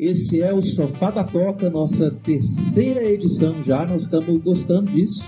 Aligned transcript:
Esse 0.00 0.40
é 0.40 0.50
o 0.50 0.62
Sofá 0.62 1.10
da 1.10 1.22
Toca, 1.22 1.68
nossa 1.68 2.10
terceira 2.10 3.04
edição 3.04 3.62
já, 3.62 3.84
nós 3.84 4.04
estamos 4.04 4.42
gostando 4.42 4.90
disso. 4.90 5.26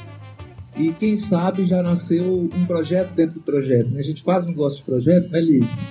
E 0.79 0.91
quem 0.93 1.15
sabe 1.19 1.67
já 1.67 1.83
nasceu 1.83 2.48
um 2.57 2.65
projeto 2.65 3.12
dentro 3.12 3.35
do 3.35 3.43
projeto, 3.43 3.91
né? 3.91 4.01
A 4.01 4.03
gente 4.03 4.23
quase 4.23 4.47
não 4.47 4.55
gosta 4.55 4.79
de 4.79 4.85
projeto, 4.85 5.29
né, 5.29 5.43
Liz? 5.43 5.85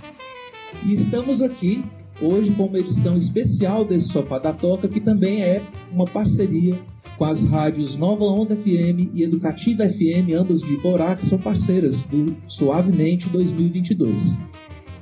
E 0.84 0.94
estamos 0.94 1.44
aqui 1.44 1.84
hoje 2.20 2.50
com 2.54 2.66
uma 2.66 2.80
edição 2.80 3.16
especial 3.16 3.86
desse 3.86 4.08
Sofá 4.08 4.40
da 4.40 4.52
Toca, 4.52 4.88
que 4.88 5.00
também 5.00 5.44
é 5.44 5.62
uma 5.92 6.06
parceria 6.06 6.74
com 7.20 7.26
as 7.26 7.44
rádios 7.44 7.96
Nova 7.96 8.26
Onda 8.26 8.56
FM 8.56 9.14
e 9.14 9.22
Educativa 9.22 9.88
FM, 9.88 10.34
ambas 10.36 10.62
de 10.62 10.74
Iporá, 10.74 11.16
que 11.16 11.24
são 11.24 11.38
parceiras 11.38 12.02
do 12.02 12.36
Suavemente 12.48 13.30
2022. 13.30 14.40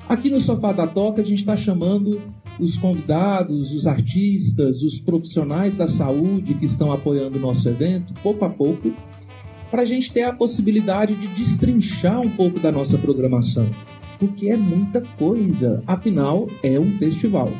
Aqui 0.10 0.30
no 0.30 0.42
Sofá 0.42 0.74
da 0.74 0.86
Toca 0.86 1.22
a 1.22 1.26
gente 1.26 1.40
está 1.40 1.56
chamando 1.56 2.22
os 2.60 2.78
convidados, 2.78 3.72
os 3.72 3.88
artistas, 3.88 4.82
os 4.82 5.00
profissionais 5.00 5.78
da 5.78 5.88
saúde 5.88 6.54
que 6.54 6.66
estão 6.66 6.92
apoiando 6.92 7.38
o 7.38 7.42
nosso 7.42 7.68
evento, 7.70 8.14
pouco 8.22 8.46
a 8.46 8.50
pouco, 8.50 8.94
para 9.72 9.84
a 9.84 9.86
gente 9.86 10.12
ter 10.12 10.24
a 10.24 10.34
possibilidade 10.34 11.16
de 11.16 11.28
destrinchar 11.28 12.20
um 12.20 12.30
pouco 12.30 12.60
da 12.60 12.72
nossa 12.72 12.98
programação, 12.98 13.70
porque 14.18 14.50
é 14.50 14.58
muita 14.58 15.02
coisa, 15.18 15.84
afinal 15.88 16.48
é 16.62 16.80
um 16.80 16.92
festival. 16.98 17.52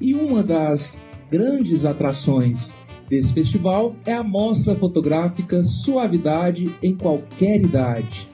E 0.00 0.14
uma 0.14 0.42
das 0.42 1.00
grandes 1.30 1.84
atrações 1.84 2.72
desse 3.08 3.32
festival 3.32 3.96
é 4.06 4.14
a 4.14 4.22
mostra 4.22 4.74
fotográfica 4.74 5.62
Suavidade 5.62 6.72
em 6.82 6.94
Qualquer 6.94 7.60
Idade 7.60 8.30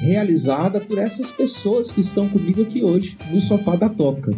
realizada 0.00 0.80
por 0.80 0.98
essas 0.98 1.30
pessoas 1.30 1.92
que 1.92 2.00
estão 2.00 2.26
comigo 2.26 2.62
aqui 2.62 2.82
hoje 2.82 3.18
no 3.30 3.40
Sofá 3.40 3.76
da 3.76 3.88
Toca. 3.88 4.32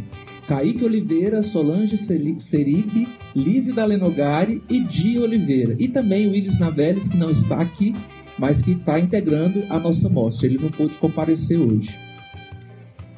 Kaique 0.53 0.85
Oliveira, 0.85 1.43
Solange 1.43 1.97
Seric, 1.97 3.09
Lise 3.35 3.73
Dalenogari 3.73 4.63
e 4.69 4.81
Di 4.81 5.19
Oliveira. 5.19 5.75
E 5.79 5.89
também 5.89 6.27
o 6.27 6.33
Willis 6.33 6.59
Naveles, 6.59 7.09
que 7.09 7.17
não 7.17 7.31
está 7.31 7.57
aqui, 7.57 7.97
mas 8.39 8.61
que 8.61 8.73
está 8.73 9.01
integrando 9.01 9.65
a 9.71 9.79
nossa 9.79 10.11
mostra. 10.11 10.47
Ele 10.47 10.59
não 10.59 10.69
pôde 10.69 10.93
comparecer 10.99 11.59
hoje. 11.59 11.99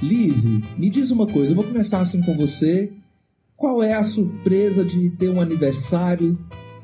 Lise, 0.00 0.62
me 0.78 0.88
diz 0.88 1.10
uma 1.10 1.26
coisa, 1.26 1.50
eu 1.50 1.56
vou 1.56 1.64
começar 1.64 2.00
assim 2.00 2.22
com 2.22 2.36
você. 2.36 2.92
Qual 3.56 3.82
é 3.82 3.94
a 3.94 4.04
surpresa 4.04 4.84
de 4.84 5.10
ter 5.10 5.28
um 5.28 5.40
aniversário 5.40 6.38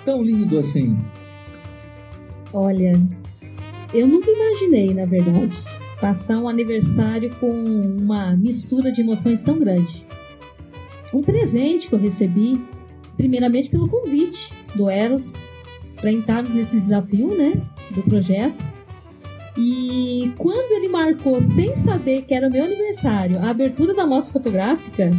tão 0.05 0.21
lindo 0.21 0.59
assim? 0.59 0.98
Olha, 2.53 2.93
eu 3.95 4.09
nunca 4.09 4.28
imaginei, 4.28 4.95
na 4.95 5.05
verdade, 5.05 5.56
passar 6.01 6.41
um 6.41 6.48
aniversário 6.48 7.31
com 7.37 7.53
uma 7.53 8.37
mistura 8.37 8.91
de 8.91 9.01
emoções 9.01 9.45
tão 9.45 9.56
grande. 9.56 10.11
Um 11.12 11.20
presente 11.20 11.89
que 11.89 11.94
eu 11.94 11.98
recebi, 11.98 12.64
primeiramente 13.16 13.69
pelo 13.69 13.89
convite 13.89 14.53
do 14.75 14.89
Eros, 14.89 15.34
para 15.97 16.11
entrarmos 16.11 16.55
nesse 16.55 16.77
desafio, 16.77 17.36
né, 17.36 17.53
do 17.91 18.03
projeto. 18.03 18.65
E 19.56 20.32
quando 20.38 20.72
ele 20.72 20.88
marcou, 20.88 21.41
sem 21.43 21.75
saber 21.75 22.22
que 22.22 22.32
era 22.32 22.48
o 22.48 22.53
meu 22.53 22.65
aniversário, 22.65 23.38
a 23.41 23.50
abertura 23.50 23.93
da 23.93 24.06
mostra 24.06 24.32
fotográfica, 24.32 25.10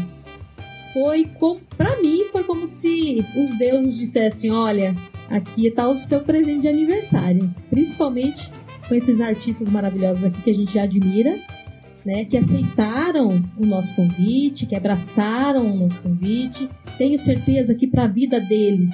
foi 0.93 1.25
com, 1.25 1.57
para 1.77 2.01
mim 2.01 2.25
foi 2.31 2.43
como 2.43 2.67
se 2.67 3.23
os 3.37 3.57
deuses 3.57 3.97
dissessem, 3.97 4.51
olha, 4.51 4.95
aqui 5.29 5.67
está 5.67 5.87
o 5.87 5.95
seu 5.95 6.21
presente 6.21 6.61
de 6.61 6.67
aniversário, 6.67 7.53
principalmente 7.69 8.51
com 8.87 8.95
esses 8.95 9.21
artistas 9.21 9.69
maravilhosos 9.69 10.23
aqui 10.25 10.41
que 10.41 10.49
a 10.49 10.53
gente 10.53 10.73
já 10.73 10.83
admira, 10.83 11.37
né, 12.05 12.25
que 12.25 12.37
aceitaram 12.37 13.43
o 13.57 13.65
nosso 13.65 13.95
convite, 13.95 14.65
que 14.65 14.75
abraçaram 14.75 15.71
o 15.71 15.77
nosso 15.77 16.01
convite. 16.01 16.69
Tenho 16.97 17.17
certeza 17.19 17.75
que 17.75 17.87
para 17.87 18.05
a 18.05 18.07
vida 18.07 18.39
deles 18.39 18.89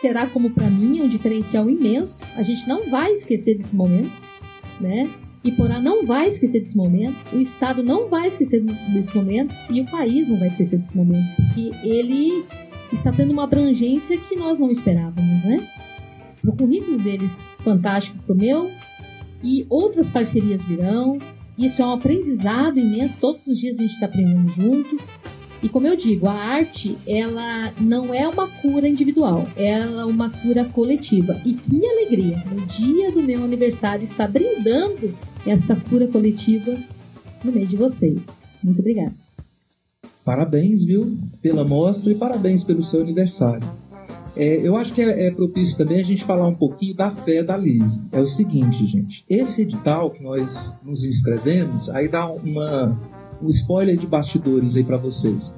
será 0.00 0.26
como 0.26 0.50
para 0.50 0.68
mim 0.68 1.00
um 1.00 1.08
diferencial 1.08 1.68
imenso. 1.70 2.20
A 2.36 2.42
gente 2.42 2.68
não 2.68 2.90
vai 2.90 3.12
esquecer 3.12 3.56
desse 3.56 3.74
momento, 3.74 4.12
né? 4.80 5.08
Porá 5.56 5.80
não 5.80 6.04
vai 6.04 6.26
esquecer 6.26 6.58
desse 6.58 6.76
momento, 6.76 7.14
o 7.32 7.40
Estado 7.40 7.82
não 7.82 8.08
vai 8.08 8.26
esquecer 8.26 8.62
desse 8.92 9.16
momento 9.16 9.54
e 9.70 9.80
o 9.80 9.84
país 9.86 10.28
não 10.28 10.36
vai 10.36 10.48
esquecer 10.48 10.76
desse 10.76 10.96
momento, 10.96 11.24
porque 11.36 11.70
ele 11.86 12.44
está 12.92 13.12
tendo 13.12 13.32
uma 13.32 13.44
abrangência 13.44 14.18
que 14.18 14.34
nós 14.36 14.58
não 14.58 14.70
esperávamos, 14.70 15.44
né? 15.44 15.64
O 16.44 16.52
currículo 16.52 16.98
deles 16.98 17.48
fantástico 17.60 18.18
pro 18.24 18.34
meu 18.34 18.70
e 19.42 19.66
outras 19.68 20.10
parcerias 20.10 20.62
virão. 20.64 21.18
Isso 21.58 21.80
é 21.80 21.86
um 21.86 21.92
aprendizado 21.92 22.78
imenso. 22.78 23.18
Todos 23.18 23.46
os 23.46 23.58
dias 23.58 23.78
a 23.78 23.82
gente 23.82 23.92
está 23.92 24.06
aprendendo 24.06 24.50
juntos. 24.50 25.12
E 25.62 25.68
como 25.68 25.86
eu 25.86 25.96
digo, 25.96 26.28
a 26.28 26.32
arte 26.32 26.96
ela 27.06 27.72
não 27.80 28.14
é 28.14 28.28
uma 28.28 28.46
cura 28.46 28.86
individual, 28.86 29.48
ela 29.56 30.02
é 30.02 30.04
uma 30.04 30.28
cura 30.28 30.64
coletiva. 30.66 31.40
E 31.44 31.54
que 31.54 31.84
alegria! 31.86 32.42
No 32.52 32.66
dia 32.66 33.10
do 33.10 33.22
meu 33.22 33.42
aniversário 33.42 34.04
estar 34.04 34.28
brindando 34.28 35.16
essa 35.46 35.74
cura 35.74 36.06
coletiva 36.06 36.76
no 37.42 37.52
meio 37.52 37.66
de 37.66 37.76
vocês. 37.76 38.48
Muito 38.62 38.80
obrigada. 38.80 39.14
Parabéns, 40.24 40.84
viu, 40.84 41.16
pela 41.40 41.64
mostra 41.64 42.12
e 42.12 42.14
parabéns 42.14 42.62
pelo 42.62 42.82
seu 42.82 43.00
aniversário. 43.00 43.66
É, 44.36 44.60
eu 44.62 44.76
acho 44.76 44.92
que 44.92 45.00
é, 45.00 45.28
é 45.28 45.30
propício 45.30 45.78
também 45.78 45.98
a 45.98 46.04
gente 46.04 46.22
falar 46.22 46.46
um 46.46 46.54
pouquinho 46.54 46.94
da 46.94 47.10
fé 47.10 47.42
da 47.42 47.56
Liz. 47.56 47.98
É 48.12 48.20
o 48.20 48.26
seguinte, 48.26 48.86
gente. 48.86 49.24
Esse 49.28 49.62
edital 49.62 50.10
que 50.10 50.22
nós 50.22 50.76
nos 50.84 51.04
inscrevemos, 51.04 51.88
aí 51.88 52.06
dá 52.06 52.26
uma, 52.30 52.94
um 53.42 53.48
spoiler 53.48 53.96
de 53.96 54.06
bastidores 54.06 54.76
aí 54.76 54.84
para 54.84 54.98
vocês. 54.98 55.54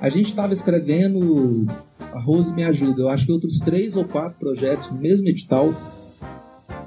A 0.00 0.08
gente 0.08 0.30
estava 0.30 0.52
escrevendo, 0.54 1.66
a 2.12 2.18
Rose 2.18 2.52
me 2.52 2.64
ajuda, 2.64 3.02
eu 3.02 3.08
acho 3.08 3.26
que 3.26 3.32
outros 3.32 3.60
três 3.60 3.94
ou 3.96 4.04
quatro 4.04 4.38
projetos 4.38 4.90
no 4.90 4.98
mesmo 4.98 5.28
edital. 5.28 5.74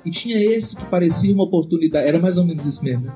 E 0.04 0.10
tinha 0.10 0.38
esse 0.38 0.76
que 0.76 0.86
parecia 0.86 1.34
uma 1.34 1.44
oportunidade, 1.44 2.08
era 2.08 2.20
mais 2.20 2.38
ou 2.38 2.46
menos 2.46 2.66
isso 2.66 2.84
mesmo. 2.84 3.06
né? 3.06 3.14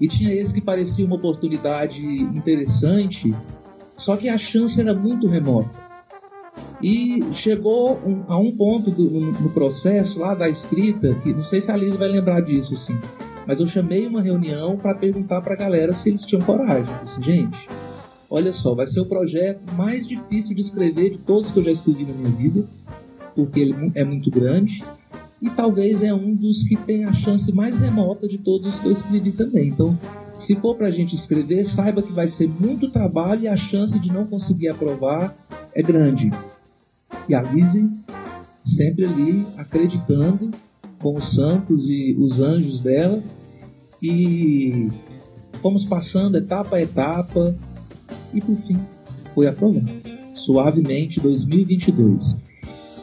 E 0.00 0.06
tinha 0.06 0.32
esse 0.32 0.52
que 0.52 0.60
parecia 0.60 1.06
uma 1.06 1.16
oportunidade 1.16 2.02
interessante, 2.02 3.34
só 3.96 4.16
que 4.16 4.28
a 4.28 4.36
chance 4.36 4.80
era 4.80 4.94
muito 4.94 5.26
remota. 5.26 5.83
E 6.86 7.22
chegou 7.32 7.98
um- 8.04 8.24
a 8.28 8.36
um 8.36 8.52
ponto 8.52 8.90
do- 8.90 9.08
no, 9.10 9.32
no 9.32 9.48
processo 9.48 10.20
lá 10.20 10.34
da 10.34 10.50
escrita, 10.50 11.14
que 11.14 11.32
não 11.32 11.42
sei 11.42 11.58
se 11.62 11.72
a 11.72 11.76
Liz 11.78 11.96
vai 11.96 12.08
lembrar 12.08 12.42
disso, 12.42 12.74
assim, 12.74 12.94
mas 13.46 13.58
eu 13.58 13.66
chamei 13.66 14.06
uma 14.06 14.20
reunião 14.20 14.76
para 14.76 14.94
perguntar 14.94 15.40
para 15.40 15.54
a 15.54 15.56
galera 15.56 15.94
se 15.94 16.10
eles 16.10 16.26
tinham 16.26 16.42
coragem. 16.42 16.94
Disse, 17.02 17.22
gente, 17.22 17.66
olha 18.28 18.52
só, 18.52 18.74
vai 18.74 18.86
ser 18.86 19.00
o 19.00 19.06
projeto 19.06 19.60
mais 19.78 20.06
difícil 20.06 20.54
de 20.54 20.60
escrever 20.60 21.12
de 21.12 21.18
todos 21.18 21.50
que 21.50 21.58
eu 21.58 21.64
já 21.64 21.70
escrevi 21.70 22.04
na 22.04 22.12
minha 22.12 22.30
vida, 22.36 22.64
porque 23.34 23.60
ele 23.60 23.90
é 23.94 24.04
muito 24.04 24.30
grande, 24.30 24.84
e 25.40 25.48
talvez 25.48 26.02
é 26.02 26.12
um 26.12 26.34
dos 26.34 26.64
que 26.64 26.76
tem 26.76 27.06
a 27.06 27.14
chance 27.14 27.50
mais 27.50 27.78
remota 27.78 28.28
de 28.28 28.36
todos 28.36 28.66
os 28.74 28.78
que 28.78 28.86
eu 28.88 28.92
escrevi 28.92 29.32
também. 29.32 29.68
Então, 29.68 29.98
se 30.38 30.54
for 30.56 30.74
para 30.74 30.88
a 30.88 30.90
gente 30.90 31.14
escrever, 31.14 31.64
saiba 31.64 32.02
que 32.02 32.12
vai 32.12 32.28
ser 32.28 32.46
muito 32.60 32.90
trabalho 32.90 33.42
e 33.44 33.48
a 33.48 33.56
chance 33.56 33.98
de 33.98 34.12
não 34.12 34.26
conseguir 34.26 34.68
aprovar 34.68 35.34
é 35.74 35.82
grande. 35.82 36.30
E 37.28 37.34
a 37.34 37.42
Lizzie 37.42 37.90
sempre 38.64 39.04
ali 39.04 39.46
acreditando 39.56 40.50
com 40.98 41.14
os 41.14 41.34
santos 41.34 41.88
e 41.88 42.16
os 42.18 42.40
anjos 42.40 42.80
dela. 42.80 43.22
E 44.02 44.90
fomos 45.60 45.84
passando 45.84 46.36
etapa 46.36 46.76
a 46.76 46.82
etapa 46.82 47.56
e 48.32 48.40
por 48.40 48.56
fim 48.56 48.80
foi 49.34 49.46
aprovado. 49.46 49.90
Suavemente 50.34 51.20
2022. 51.20 52.38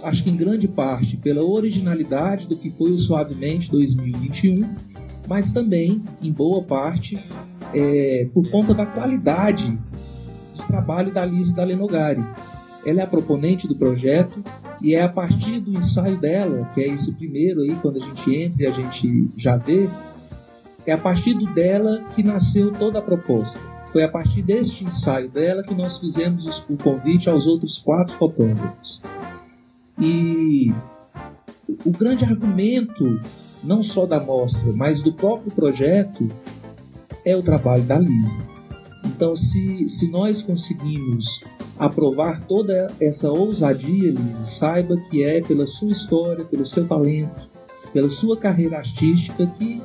Acho 0.04 0.24
que 0.24 0.30
em 0.30 0.36
grande 0.36 0.68
parte 0.68 1.16
pela 1.16 1.44
originalidade 1.44 2.48
do 2.48 2.56
que 2.56 2.72
foi 2.72 2.92
o 2.92 2.98
Suavemente 2.98 3.70
2021, 3.70 4.68
mas 5.28 5.52
também 5.52 6.02
em 6.22 6.32
boa 6.32 6.64
parte 6.64 7.18
é, 7.74 8.28
por 8.34 8.50
conta 8.50 8.74
da 8.74 8.86
qualidade 8.86 9.80
do 10.58 10.64
trabalho 10.68 11.14
da 11.14 11.24
Lise 11.24 11.56
Dalenogari. 11.56 12.26
Ela 12.86 13.02
é 13.02 13.04
a 13.04 13.08
proponente 13.08 13.68
do 13.68 13.76
projeto 13.76 14.44
e 14.82 14.96
é 14.96 15.04
a 15.04 15.10
partir 15.10 15.60
do 15.60 15.72
ensaio 15.72 16.18
dela, 16.20 16.70
que 16.74 16.82
é 16.82 16.88
esse 16.88 17.14
primeiro 17.14 17.62
aí, 17.62 17.76
quando 17.82 18.02
a 18.02 18.06
gente 18.06 18.36
entra 18.36 18.64
e 18.64 18.68
a 18.68 18.72
gente 18.72 19.30
já 19.38 19.56
vê, 19.56 19.88
é 20.86 20.94
a 20.94 20.98
partir 20.98 21.36
dela 21.54 22.04
que 22.16 22.24
nasceu 22.24 22.72
toda 22.72 23.00
a 23.00 23.02
proposta. 23.02 23.60
Foi 23.92 24.04
a 24.04 24.10
partir 24.10 24.42
deste 24.42 24.86
ensaio 24.86 25.30
dela 25.30 25.64
que 25.64 25.76
nós 25.76 25.98
fizemos 25.98 26.64
o 26.70 26.78
convite 26.78 27.30
aos 27.30 27.46
outros 27.46 27.78
quatro 27.78 28.16
fotógrafos. 28.18 29.02
E 30.00 30.74
o 31.86 31.92
grande 31.92 32.24
argumento, 32.24 33.20
não 33.64 33.84
só 33.84 34.06
da 34.06 34.20
mostra, 34.20 34.72
mas 34.72 35.02
do 35.02 35.14
próprio 35.14 35.52
projeto, 35.52 36.28
é 37.26 37.36
o 37.36 37.44
trabalho 37.44 37.84
da 37.84 38.00
Lisa. 38.00 38.51
Então, 39.06 39.36
se, 39.36 39.88
se 39.90 40.10
nós 40.10 40.42
conseguimos 40.42 41.42
aprovar 41.78 42.42
toda 42.42 42.88
essa 43.00 43.30
ousadia, 43.30 44.14
saiba 44.44 44.98
que 45.10 45.24
é 45.24 45.42
pela 45.42 45.66
sua 45.66 45.92
história, 45.92 46.46
pelo 46.46 46.66
seu 46.66 46.88
talento, 46.88 47.50
pela 47.94 48.10
sua 48.10 48.38
carreira 48.38 48.78
artística 48.78 49.46
que, 49.48 49.82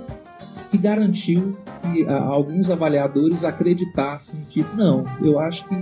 que 0.71 0.79
garantiu 0.79 1.57
que 1.83 2.07
a, 2.07 2.19
alguns 2.19 2.71
avaliadores 2.71 3.45
acreditassem, 3.45 4.41
tipo, 4.51 4.77
não, 4.77 5.05
eu 5.21 5.39
acho 5.39 5.67
que 5.69 5.75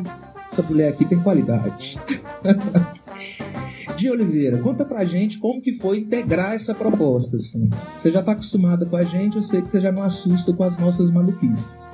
essa 0.44 0.62
mulher 0.62 0.90
aqui 0.90 1.04
tem 1.04 1.19
qualidade. 1.19 1.98
de 3.96 4.10
Oliveira, 4.10 4.58
conta 4.58 4.84
pra 4.84 5.04
gente 5.04 5.38
como 5.38 5.62
que 5.62 5.72
foi 5.75 5.98
integrar 5.98 6.52
essa 6.52 6.75
proposta, 6.75 7.36
assim. 7.36 7.70
Você 7.96 8.10
já 8.10 8.22
tá 8.22 8.32
acostumada 8.32 8.84
com 8.84 8.96
a 8.96 9.02
gente, 9.02 9.36
eu 9.36 9.42
sei 9.42 9.62
que 9.62 9.70
você 9.70 9.81
já 9.81 9.92
não 9.92 10.02
assusta 10.02 10.52
com 10.52 10.64
as 10.64 10.76
nossas 10.78 11.10
maluquices. 11.10 11.88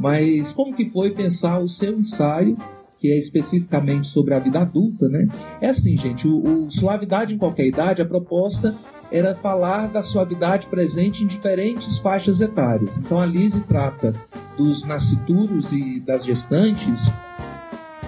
Mas 0.00 0.50
como 0.50 0.74
que 0.74 0.88
foi 0.88 1.10
pensar 1.10 1.58
o 1.58 1.68
seu 1.68 1.98
ensaio, 1.98 2.56
que 2.98 3.12
é 3.12 3.18
especificamente 3.18 4.06
sobre 4.06 4.34
a 4.34 4.38
vida 4.38 4.60
adulta, 4.60 5.08
né? 5.08 5.28
É 5.60 5.68
assim, 5.68 5.96
gente, 5.96 6.26
o, 6.26 6.66
o 6.66 6.70
Suavidade 6.70 7.34
em 7.34 7.38
Qualquer 7.38 7.66
Idade, 7.66 8.02
a 8.02 8.06
proposta 8.06 8.74
era 9.12 9.34
falar 9.34 9.88
da 9.88 10.00
suavidade 10.00 10.68
presente 10.68 11.22
em 11.22 11.26
diferentes 11.26 11.98
faixas 11.98 12.40
etárias. 12.40 12.98
Então 12.98 13.18
a 13.18 13.26
Lise 13.26 13.60
trata 13.62 14.14
dos 14.56 14.84
nascituros 14.86 15.72
e 15.72 16.00
das 16.00 16.24
gestantes 16.24 17.10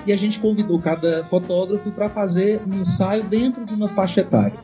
e 0.06 0.12
a 0.12 0.16
gente 0.16 0.40
convidou 0.40 0.78
cada 0.78 1.24
fotógrafo 1.24 1.90
para 1.90 2.08
fazer 2.08 2.60
um 2.66 2.80
ensaio 2.80 3.22
dentro 3.24 3.64
de 3.64 3.74
uma 3.74 3.88
faixa 3.88 4.20
etária. 4.20 4.56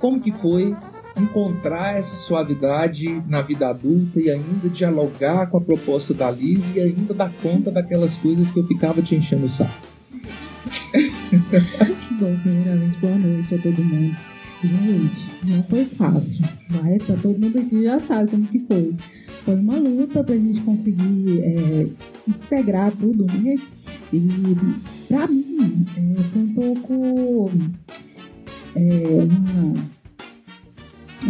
Como 0.00 0.20
que 0.20 0.32
foi 0.32 0.76
encontrar 1.20 1.96
essa 1.96 2.16
suavidade 2.16 3.22
na 3.26 3.40
vida 3.40 3.68
adulta 3.68 4.20
e 4.20 4.30
ainda 4.30 4.68
dialogar 4.68 5.48
com 5.48 5.58
a 5.58 5.60
proposta 5.60 6.14
da 6.14 6.30
Liz 6.30 6.74
e 6.74 6.80
ainda 6.80 7.12
dar 7.14 7.32
conta 7.42 7.70
daquelas 7.70 8.14
coisas 8.16 8.50
que 8.50 8.58
eu 8.58 8.66
ficava 8.66 9.02
te 9.02 9.14
enchendo 9.14 9.46
o 9.46 9.48
saco. 9.48 9.88
Bom, 12.20 12.36
primeiramente, 12.42 12.98
boa 13.00 13.16
noite 13.16 13.54
a 13.54 13.58
todo 13.58 13.82
mundo. 13.82 14.16
Gente, 14.62 15.24
não 15.44 15.62
foi 15.64 15.84
fácil, 15.84 16.44
vai? 16.70 16.98
Tá 16.98 17.14
todo 17.22 17.38
mundo 17.38 17.58
aqui 17.58 17.84
já 17.84 18.00
sabe 18.00 18.30
como 18.30 18.46
que 18.46 18.58
foi. 18.60 18.94
Foi 19.44 19.54
uma 19.54 19.76
luta 19.76 20.24
pra 20.24 20.34
gente 20.34 20.60
conseguir 20.62 21.40
é, 21.42 21.86
integrar 22.26 22.90
tudo, 22.92 23.24
né? 23.24 23.54
E 24.12 24.28
para 25.06 25.28
mim 25.28 25.86
é, 25.96 26.22
foi 26.32 26.42
um 26.42 26.54
pouco 26.54 27.50
é, 28.74 28.80
uma, 29.24 29.74
um 29.74 29.97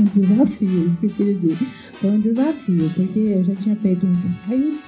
desafio, 0.05 0.87
isso 0.87 1.01
que 1.01 1.07
eu 1.07 1.11
queria 1.11 1.35
dizer. 1.35 1.67
Foi 1.95 2.11
um 2.11 2.21
desafio, 2.21 2.91
porque 2.95 3.19
eu 3.19 3.45
já 3.45 3.55
tinha 3.55 3.77
feito 3.77 4.07
um 4.07 4.13
ensaio, 4.13 4.79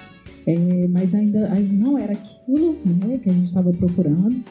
é, 0.46 0.88
mas 0.88 1.14
ainda, 1.14 1.52
ainda 1.52 1.72
não 1.72 1.98
era 1.98 2.12
aquilo 2.12 2.76
né, 2.84 3.18
que 3.18 3.30
a 3.30 3.32
gente 3.32 3.46
estava 3.46 3.72
procurando. 3.72 4.42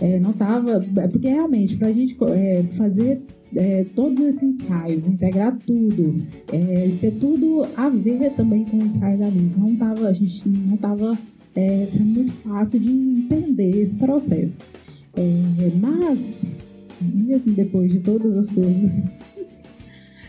É, 0.00 0.18
não 0.18 0.30
estava. 0.30 0.84
É, 0.96 1.08
porque 1.08 1.28
realmente, 1.28 1.76
para 1.76 1.88
a 1.88 1.92
gente 1.92 2.16
é, 2.34 2.62
fazer 2.76 3.22
é, 3.54 3.84
todos 3.94 4.20
esses 4.20 4.42
ensaios, 4.42 5.06
integrar 5.06 5.56
tudo, 5.58 6.16
é, 6.52 6.90
ter 7.00 7.12
tudo 7.12 7.66
a 7.76 7.88
ver 7.88 8.34
também 8.34 8.64
com 8.64 8.78
o 8.78 8.84
ensaio 8.84 9.18
da 9.18 9.28
Liz. 9.28 9.56
Não 9.56 9.76
tava, 9.76 10.08
a 10.08 10.12
gente 10.12 10.48
não 10.48 10.74
estava 10.74 11.16
é, 11.54 11.86
sendo 11.86 12.04
muito 12.04 12.32
fácil 12.42 12.78
de 12.78 12.90
entender 12.90 13.80
esse 13.80 13.96
processo. 13.96 14.62
É, 15.16 15.70
mas, 15.80 16.50
mesmo 17.00 17.52
depois 17.54 17.90
de 17.90 18.00
todas 18.00 18.36
as 18.36 18.50
suas. 18.50 18.76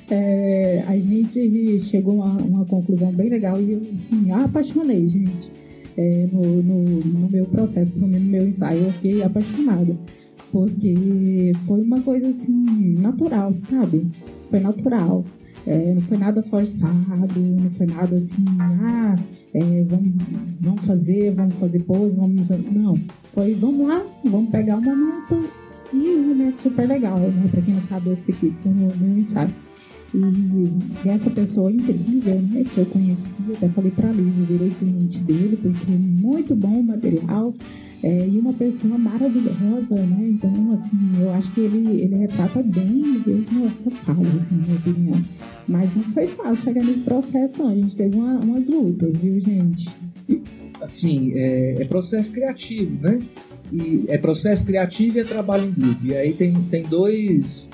É, 0.10 0.84
a 0.88 0.98
gente 0.98 1.80
chegou 1.82 2.22
a 2.24 2.28
uma, 2.28 2.66
conclusão 2.66 3.12
bem 3.12 3.30
legal 3.30 3.60
e 3.62 3.74
eu, 3.74 3.82
assim, 3.94 4.32
apaixonei, 4.32 5.08
gente, 5.08 5.52
é, 5.98 6.28
no, 6.32 6.64
no, 6.64 7.00
no, 7.02 7.30
meu 7.30 7.46
processo, 7.46 7.92
pelo 7.92 8.08
menos 8.08 8.26
no 8.26 8.32
meu 8.32 8.48
ensaio, 8.48 8.84
eu 8.84 8.92
fiquei 8.94 9.22
apaixonada, 9.22 9.98
porque 10.50 11.52
foi 11.66 11.82
uma 11.82 12.00
coisa, 12.02 12.30
assim, 12.30 12.96
natural, 13.00 13.54
sabe? 13.54 14.08
Foi 14.50 14.60
natural. 14.62 15.26
É, 15.66 15.94
não 15.94 16.02
foi 16.02 16.18
nada 16.18 16.42
forçado, 16.42 17.40
não 17.40 17.70
foi 17.72 17.88
nada 17.88 18.16
assim, 18.16 18.46
ah, 18.58 19.16
é, 19.54 19.84
vamos, 19.84 20.14
vamos 20.62 20.82
fazer, 20.86 21.34
vamos 21.34 21.56
fazer 21.56 21.80
pose, 21.80 22.16
vamos. 22.16 22.48
Não, 22.72 22.98
foi 23.34 23.54
vamos 23.56 23.86
lá, 23.86 24.02
vamos 24.24 24.50
pegar 24.50 24.78
o 24.78 24.82
momento 24.82 25.50
e 25.92 25.98
um 25.98 26.30
momento 26.30 26.62
super 26.62 26.88
legal, 26.88 27.20
né? 27.20 27.48
Pra 27.52 27.62
quem 27.62 27.74
não 27.74 27.82
sabe, 27.82 28.12
esse 28.12 28.32
aqui 28.32 28.56
foi 28.62 28.72
o 28.72 28.76
meu 28.76 29.18
ensaio. 29.20 29.67
E 30.14 31.10
essa 31.10 31.30
pessoa 31.30 31.72
incrível, 31.72 32.42
né, 32.42 32.64
que 32.64 32.78
eu 32.78 32.86
conheci, 32.86 33.36
até 33.56 33.68
falei 33.70 33.92
pra 33.92 34.12
Liz, 34.12 34.34
virei 34.48 34.70
cliente 34.70 35.20
dele, 35.20 35.58
porque 35.62 35.92
é 35.92 35.98
muito 35.98 36.56
bom 36.56 36.80
o 36.80 36.84
material. 36.84 37.54
É, 38.04 38.28
e 38.28 38.40
uma 38.40 38.54
pessoa 38.54 38.96
maravilhosa, 38.96 39.96
né? 39.96 40.24
Então, 40.28 40.72
assim, 40.72 40.98
eu 41.20 41.34
acho 41.34 41.52
que 41.52 41.62
ele, 41.62 42.02
ele 42.02 42.16
retrata 42.16 42.62
bem 42.62 43.24
mesmo 43.26 43.66
essa 43.66 43.90
fala, 43.90 44.28
assim, 44.36 44.56
na 44.56 44.64
minha 44.68 44.78
opinião. 44.78 45.26
Mas 45.68 45.96
não 45.96 46.04
foi 46.04 46.28
fácil 46.28 46.64
chegar 46.64 46.84
nesse 46.84 47.00
processo, 47.00 47.58
não. 47.58 47.70
A 47.70 47.76
gente 47.76 47.96
teve 47.96 48.16
uma, 48.16 48.40
umas 48.40 48.68
lutas, 48.68 49.18
viu, 49.18 49.40
gente? 49.40 49.90
Assim, 50.80 51.32
é, 51.34 51.82
é, 51.82 51.86
processo 51.86 52.32
criativo, 52.32 53.02
né? 53.02 53.20
E 53.74 54.06
é 54.08 54.18
processo 54.18 54.66
criativo 54.66 55.18
e 55.18 55.22
é 55.22 55.24
trabalho 55.24 55.66
em 55.68 55.72
grupo. 55.72 56.06
E 56.06 56.16
aí 56.16 56.34
tem, 56.34 56.54
tem 56.70 56.84
dois. 56.84 57.68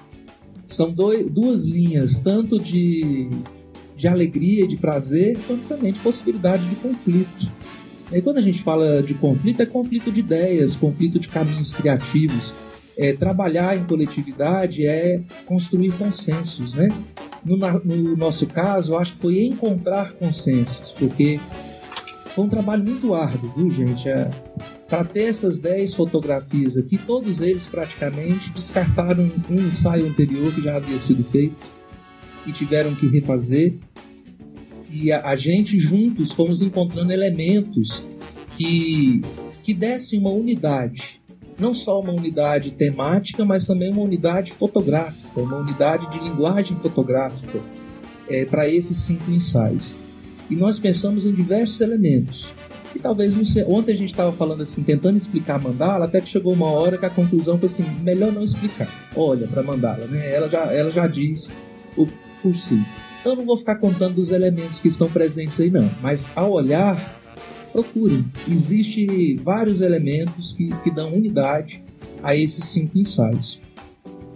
São 0.74 0.92
dois, 0.92 1.30
duas 1.30 1.66
linhas, 1.66 2.18
tanto 2.18 2.60
de, 2.60 3.30
de 3.96 4.08
alegria, 4.08 4.68
de 4.68 4.76
prazer, 4.76 5.38
quanto 5.46 5.68
também 5.68 5.94
de 5.94 6.00
possibilidade 6.00 6.68
de 6.68 6.76
conflito. 6.78 7.48
E 8.12 8.20
quando 8.22 8.38
a 8.38 8.42
gente 8.42 8.62
fala 8.62 9.04
de 9.04 9.14
conflito, 9.14 9.62
é 9.62 9.68
conflito 9.68 10.12
de 10.12 10.20
ideias, 10.20 10.76
conflito 10.76 11.20
de 11.20 11.28
caminhos 11.28 11.72
criativos. 11.74 12.54
É, 12.98 13.14
trabalhar 13.14 13.78
em 13.78 13.84
coletividade 13.86 14.86
é 14.86 15.22
construir 15.46 15.92
consensos, 15.94 16.74
né? 16.74 16.90
No, 17.46 17.56
no, 17.58 18.18
nosso 18.18 18.48
caso, 18.48 18.94
eu 18.94 19.00
acho 19.00 19.14
que 19.14 19.20
foi 19.20 19.44
encontrar 19.44 20.14
consensos, 20.14 20.92
porque 20.92 21.40
foi 22.28 22.46
um 22.46 22.50
trabalho 22.50 22.84
muito 22.84 23.14
árduo, 23.14 23.52
viu, 23.56 23.70
gente? 23.70 24.10
É, 24.10 24.30
Para 24.94 25.06
ter 25.06 25.24
essas 25.24 25.58
10 25.58 25.96
fotografias 25.96 26.78
aqui, 26.78 27.00
todos 27.00 27.42
eles 27.42 27.66
praticamente 27.66 28.52
descartaram 28.52 29.32
um 29.50 29.56
ensaio 29.56 30.06
anterior 30.06 30.54
que 30.54 30.62
já 30.62 30.76
havia 30.76 31.00
sido 31.00 31.24
feito 31.24 31.56
e 32.46 32.52
tiveram 32.52 32.94
que 32.94 33.08
refazer 33.08 33.74
e 34.92 35.12
a, 35.12 35.30
a 35.30 35.36
gente 35.36 35.80
juntos 35.80 36.32
fomos 36.32 36.62
encontrando 36.62 37.12
elementos 37.12 38.04
que, 38.56 39.24
que 39.64 39.74
dessem 39.74 40.20
uma 40.20 40.30
unidade. 40.30 41.20
Não 41.58 41.74
só 41.74 42.00
uma 42.00 42.14
unidade 42.14 42.70
temática, 42.70 43.44
mas 43.44 43.66
também 43.66 43.92
uma 43.92 44.04
unidade 44.04 44.54
fotográfica, 44.54 45.42
uma 45.42 45.58
unidade 45.58 46.08
de 46.12 46.20
linguagem 46.20 46.78
fotográfica 46.78 47.64
é, 48.30 48.46
para 48.46 48.70
esses 48.70 48.98
cinco 48.98 49.32
ensaios. 49.32 49.92
E 50.52 50.56
nós 50.56 50.78
pensamos 50.78 51.26
em 51.26 51.34
diversos 51.34 51.82
elementos. 51.82 52.54
E 52.96 53.00
talvez 53.00 53.36
não 53.36 53.46
sei. 53.46 53.64
Ontem 53.64 53.94
a 53.94 53.96
gente 53.96 54.12
estava 54.12 54.32
falando 54.32 54.62
assim, 54.62 54.84
tentando 54.84 55.18
explicar 55.18 55.56
a 55.56 55.60
mandala, 55.60 56.06
até 56.06 56.22
que 56.22 56.30
chegou 56.30 56.54
uma 56.54 56.70
hora 56.70 56.98
que 56.98 57.06
a 57.06 57.10
conclusão 57.10 57.58
foi 57.58 57.68
assim: 57.68 57.84
melhor 58.02 58.32
não 58.32 58.44
explicar. 58.44 58.88
Olha 59.16 59.48
para 59.48 59.64
mandala, 59.64 60.06
né? 60.06 60.34
Ela 60.34 60.48
já, 60.48 60.64
ela 60.72 60.92
já 60.92 61.08
diz 61.08 61.52
o 61.98 62.08
por 62.42 62.56
si. 62.56 62.84
Eu 63.26 63.36
não 63.36 63.46
vou 63.46 63.58
ficar 63.58 63.76
contando 63.76 64.18
os 64.18 64.32
elementos 64.32 64.80
que 64.80 64.90
estão 64.90 65.10
presentes 65.10 65.60
aí, 65.60 65.72
não. 65.72 65.90
Mas 66.02 66.28
ao 66.36 66.52
olhar, 66.52 67.22
procurem. 67.72 68.26
Existem 68.48 69.38
vários 69.38 69.82
elementos 69.82 70.52
que, 70.52 70.70
que 70.84 70.92
dão 70.92 71.14
unidade 71.14 71.84
a 72.22 72.36
esses 72.36 72.66
cinco 72.66 72.98
ensaios. 72.98 73.62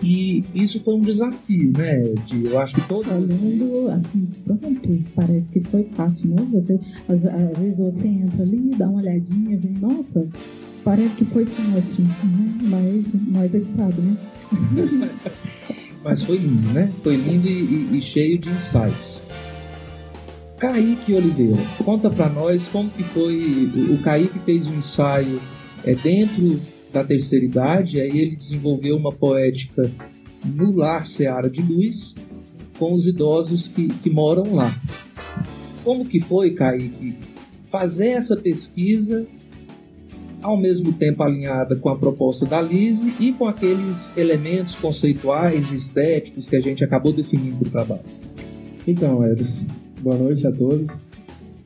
E 0.01 0.43
isso 0.53 0.79
foi 0.83 0.93
um 0.93 1.01
desafio, 1.01 1.71
né, 1.75 2.13
de 2.27 2.45
Eu 2.45 2.59
acho 2.59 2.75
que 2.75 2.87
todo 2.87 3.09
Olhando 3.09 3.89
assim, 3.91 4.27
pronto, 4.45 5.03
parece 5.15 5.49
que 5.49 5.59
foi 5.61 5.83
fácil, 5.95 6.29
né? 6.29 6.47
Você, 6.53 6.79
às, 7.07 7.25
às 7.25 7.57
vezes 7.57 7.77
você 7.79 8.07
entra 8.07 8.43
ali, 8.43 8.71
dá 8.77 8.87
uma 8.87 8.99
olhadinha, 8.99 9.57
vem, 9.57 9.73
nossa, 9.73 10.27
parece 10.83 11.15
que 11.15 11.25
foi 11.25 11.45
fácil, 11.45 12.03
né? 12.03 12.59
Mas 12.63 13.05
nós 13.27 13.55
é 13.55 13.59
que 13.59 13.71
sabe, 13.75 14.01
né? 14.01 14.17
mas 16.03 16.23
foi 16.23 16.37
lindo, 16.37 16.73
né? 16.73 16.91
Foi 17.03 17.15
lindo 17.15 17.47
e, 17.47 17.87
e, 17.93 17.97
e 17.97 18.01
cheio 18.01 18.37
de 18.37 18.49
insights. 18.49 19.21
Kaique 20.59 21.13
Oliveira, 21.13 21.61
conta 21.83 22.09
para 22.09 22.29
nós 22.29 22.67
como 22.67 22.89
que 22.89 23.03
foi. 23.03 23.69
O 23.91 23.97
Kaique 24.01 24.39
fez 24.39 24.67
um 24.67 24.77
ensaio 24.77 25.39
é, 25.83 25.93
dentro 25.93 26.59
da 26.97 27.03
terceira 27.03 27.45
idade, 27.45 27.99
aí 27.99 28.17
ele 28.19 28.35
desenvolveu 28.35 28.97
uma 28.97 29.11
poética 29.11 29.91
no 30.43 30.75
lar 30.75 31.05
Seara 31.05 31.49
de 31.49 31.61
Luz 31.61 32.15
com 32.79 32.93
os 32.93 33.05
idosos 33.07 33.67
que, 33.67 33.87
que 33.87 34.09
moram 34.09 34.55
lá. 34.55 34.73
Como 35.83 36.05
que 36.05 36.19
foi, 36.19 36.51
Kaique, 36.51 37.15
fazer 37.69 38.09
essa 38.09 38.35
pesquisa 38.35 39.27
ao 40.41 40.57
mesmo 40.57 40.93
tempo 40.93 41.23
alinhada 41.23 41.75
com 41.75 41.89
a 41.89 41.95
proposta 41.95 42.45
da 42.45 42.61
Lise 42.61 43.13
e 43.19 43.33
com 43.33 43.47
aqueles 43.47 44.15
elementos 44.15 44.75
conceituais 44.75 45.71
e 45.71 45.75
estéticos 45.75 46.47
que 46.47 46.55
a 46.55 46.61
gente 46.61 46.83
acabou 46.83 47.11
definindo 47.11 47.57
para 47.57 47.67
o 47.67 47.71
trabalho. 47.71 48.01
Então, 48.87 49.25
Edson, 49.25 49.65
boa 50.01 50.15
noite 50.15 50.45
a 50.47 50.51
todos. 50.51 51.06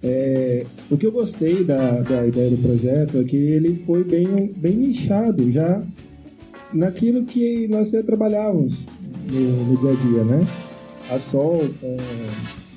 É, 0.03 0.65
o 0.89 0.97
que 0.97 1.05
eu 1.05 1.11
gostei 1.11 1.63
da, 1.63 1.91
da 2.01 2.25
ideia 2.25 2.49
do 2.49 2.57
projeto 2.57 3.19
é 3.19 3.23
que 3.23 3.35
ele 3.35 3.83
foi 3.85 4.03
bem, 4.03 4.51
bem 4.57 4.75
nichado 4.75 5.51
já 5.51 5.81
naquilo 6.73 7.23
que 7.25 7.67
nós 7.67 7.91
já 7.91 8.01
trabalhávamos 8.01 8.73
no, 9.31 9.65
no 9.65 9.77
dia 9.77 9.91
a 9.91 9.93
dia, 9.93 10.23
né? 10.23 10.47
A 11.09 11.19
Sol 11.19 11.61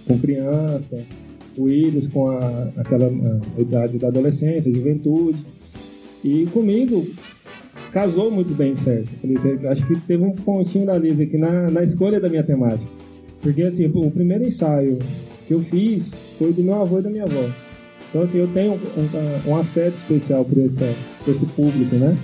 com, 0.06 0.18
criança, 0.18 0.98
o 1.56 1.62
Willis 1.64 2.08
com 2.08 2.30
a, 2.30 2.68
aquela 2.76 3.06
a 3.06 3.60
idade 3.60 3.98
da 3.98 4.08
adolescência, 4.08 4.74
juventude. 4.74 5.38
E 6.22 6.46
comigo 6.46 7.06
casou 7.92 8.30
muito 8.30 8.54
bem, 8.54 8.74
certo? 8.76 9.08
Acho 9.70 9.86
que 9.86 10.00
teve 10.00 10.22
um 10.22 10.32
pontinho 10.32 10.84
da 10.84 10.98
Liz 10.98 11.18
aqui 11.20 11.38
na, 11.38 11.70
na 11.70 11.84
escolha 11.84 12.20
da 12.20 12.28
minha 12.28 12.42
temática. 12.42 12.90
Porque 13.40 13.62
assim, 13.62 13.86
o 13.86 14.10
primeiro 14.10 14.46
ensaio 14.46 14.98
que 15.46 15.54
eu 15.54 15.60
fiz 15.60 16.12
foi 16.38 16.52
do 16.52 16.62
meu 16.62 16.80
avô 16.80 16.98
e 16.98 17.02
da 17.02 17.10
minha 17.10 17.24
avó. 17.24 17.48
Então 18.08 18.22
assim, 18.22 18.38
eu 18.38 18.48
tenho 18.48 18.72
um, 18.74 19.50
um 19.50 19.56
afeto 19.56 19.94
especial 19.94 20.44
por, 20.44 20.58
essa, 20.64 20.86
por 21.24 21.34
esse 21.34 21.46
público, 21.46 21.96
né? 21.96 22.16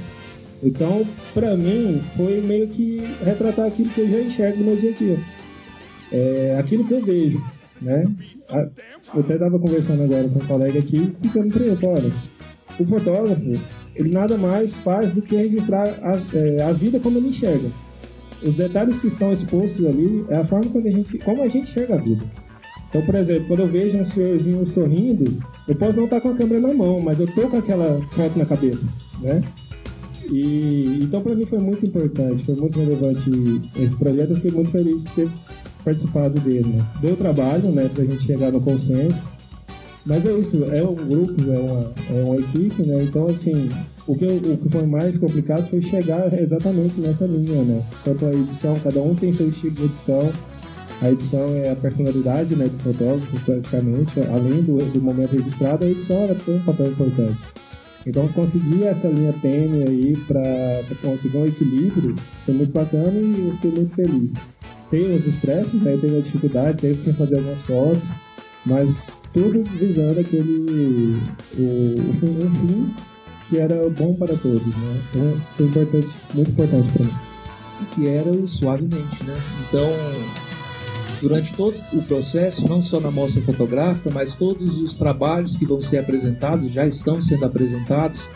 Então, 0.62 1.06
para 1.32 1.56
mim, 1.56 2.02
foi 2.16 2.40
meio 2.40 2.68
que 2.68 3.02
retratar 3.24 3.66
aquilo 3.66 3.88
que 3.88 4.00
eu 4.02 4.10
já 4.10 4.20
enxergo 4.20 4.58
no 4.58 4.64
meu 4.64 4.76
dia 4.76 4.90
a 4.90 4.94
dia. 4.94 5.18
É, 6.12 6.56
aquilo 6.58 6.84
que 6.84 6.92
eu 6.92 7.02
vejo, 7.02 7.42
né? 7.80 8.06
Eu 9.14 9.20
até 9.20 9.34
estava 9.34 9.58
conversando 9.58 10.02
agora 10.02 10.28
com 10.28 10.38
um 10.38 10.46
colega 10.46 10.78
aqui, 10.78 10.98
explicando 10.98 11.48
para 11.48 11.64
ele, 11.64 11.86
olha, 11.86 12.12
o 12.78 12.84
fotógrafo, 12.84 13.60
ele 13.94 14.10
nada 14.10 14.36
mais 14.36 14.76
faz 14.78 15.12
do 15.12 15.22
que 15.22 15.34
registrar 15.34 15.88
a, 16.02 16.20
é, 16.36 16.62
a 16.62 16.72
vida 16.72 17.00
como 17.00 17.18
ele 17.18 17.28
enxerga. 17.28 17.68
Os 18.42 18.54
detalhes 18.54 18.98
que 18.98 19.08
estão 19.08 19.32
expostos 19.32 19.84
ali 19.86 20.24
é 20.28 20.36
a 20.36 20.44
forma 20.44 20.70
como 20.70 20.86
a 20.86 20.90
gente, 20.90 21.18
como 21.18 21.42
a 21.42 21.48
gente 21.48 21.70
enxerga 21.70 21.94
a 21.94 21.98
vida. 21.98 22.24
Então, 22.90 23.02
por 23.02 23.14
exemplo, 23.14 23.44
quando 23.46 23.60
eu 23.60 23.66
vejo 23.66 23.96
um 23.96 24.04
senhorzinho 24.04 24.66
sorrindo, 24.66 25.38
eu 25.66 25.74
posso 25.76 25.96
não 25.96 26.04
estar 26.04 26.20
com 26.20 26.30
a 26.30 26.34
câmera 26.34 26.60
na 26.60 26.74
mão, 26.74 27.00
mas 27.00 27.20
eu 27.20 27.26
tô 27.28 27.42
com 27.48 27.56
aquela 27.56 28.00
foto 28.10 28.36
na 28.36 28.44
cabeça, 28.44 28.86
né? 29.20 29.42
E, 30.30 30.98
então, 31.02 31.22
para 31.22 31.34
mim 31.34 31.44
foi 31.44 31.58
muito 31.58 31.86
importante, 31.86 32.44
foi 32.44 32.54
muito 32.54 32.78
relevante 32.78 33.30
esse 33.76 33.94
projeto. 33.96 34.30
Eu 34.30 34.36
fiquei 34.36 34.50
muito 34.50 34.70
feliz 34.70 35.02
de 35.04 35.10
ter 35.10 35.30
participado 35.84 36.40
dele. 36.40 36.68
Né? 36.68 36.86
Deu 37.00 37.16
trabalho, 37.16 37.70
né, 37.70 37.88
para 37.92 38.02
a 38.02 38.06
gente 38.06 38.24
chegar 38.24 38.52
no 38.52 38.60
consenso. 38.60 39.20
Mas 40.06 40.24
é 40.24 40.32
isso, 40.32 40.64
é 40.64 40.82
um 40.82 40.94
grupo, 40.94 41.34
é 41.50 41.58
uma, 41.58 41.92
é 42.10 42.24
uma 42.24 42.36
equipe, 42.36 42.82
né? 42.82 43.02
Então, 43.02 43.26
assim, 43.26 43.68
o 44.06 44.16
que, 44.16 44.24
o 44.24 44.56
que 44.56 44.68
foi 44.70 44.86
mais 44.86 45.18
complicado 45.18 45.68
foi 45.68 45.82
chegar 45.82 46.32
exatamente 46.40 46.98
nessa 46.98 47.26
linha, 47.26 47.62
né? 47.62 47.82
Tanto 48.02 48.24
a 48.24 48.30
edição, 48.30 48.74
cada 48.82 49.00
um 49.00 49.14
tem 49.14 49.32
seu 49.34 49.48
estilo 49.48 49.74
de 49.74 49.84
edição. 49.84 50.32
A 51.02 51.10
edição 51.10 51.54
é 51.54 51.70
a 51.70 51.76
personalidade 51.76 52.54
né, 52.54 52.66
do 52.66 52.78
fotógrafo, 52.78 53.40
praticamente. 53.44 54.20
Além 54.28 54.62
do, 54.62 54.78
do 54.92 55.00
momento 55.00 55.32
registrado, 55.32 55.84
a 55.84 55.88
edição 55.88 56.16
ela 56.16 56.34
tem 56.34 56.56
um 56.56 56.62
papel 56.62 56.88
importante. 56.88 57.38
Então 58.06 58.28
conseguir 58.28 58.84
essa 58.84 59.08
linha 59.08 59.32
tênue 59.32 59.84
aí 59.86 60.16
para 60.26 60.82
conseguir 61.02 61.36
um 61.36 61.46
equilíbrio 61.46 62.16
foi 62.46 62.54
muito 62.54 62.72
bacana 62.72 63.12
e 63.12 63.46
eu 63.46 63.52
fiquei 63.54 63.70
muito 63.70 63.94
feliz. 63.94 64.32
Tem 64.90 65.14
os 65.14 65.26
estresses, 65.26 65.80
né? 65.82 65.96
teve 66.00 66.18
a 66.18 66.20
dificuldade, 66.20 66.78
teve 66.78 67.02
que 67.02 67.12
fazer 67.12 67.36
algumas 67.36 67.60
fotos, 67.62 68.02
mas 68.64 69.08
tudo 69.32 69.62
visando 69.62 70.20
aquele 70.20 71.20
o, 71.56 71.60
o, 71.60 72.00
o 72.00 72.50
fim 72.50 72.94
que 73.48 73.58
era 73.58 73.88
bom 73.90 74.14
para 74.14 74.34
todos, 74.36 74.66
né? 74.66 75.02
Então 75.10 75.40
foi 75.56 75.66
importante, 75.66 76.08
muito 76.34 76.50
importante 76.50 76.88
para 76.92 77.04
mim. 77.04 77.12
Que 77.94 78.06
era 78.06 78.30
o 78.30 78.46
suavemente, 78.46 79.24
né? 79.24 79.36
Então 79.68 79.88
durante 81.20 81.52
todo 81.54 81.76
o 81.92 82.02
processo, 82.02 82.66
não 82.66 82.80
só 82.80 82.98
na 82.98 83.10
mostra 83.10 83.42
fotográfica, 83.42 84.10
mas 84.10 84.34
todos 84.34 84.80
os 84.80 84.94
trabalhos 84.94 85.56
que 85.56 85.66
vão 85.66 85.80
ser 85.80 85.98
apresentados, 85.98 86.70
já 86.70 86.86
estão 86.86 87.20
sendo 87.20 87.44
apresentados 87.44 88.28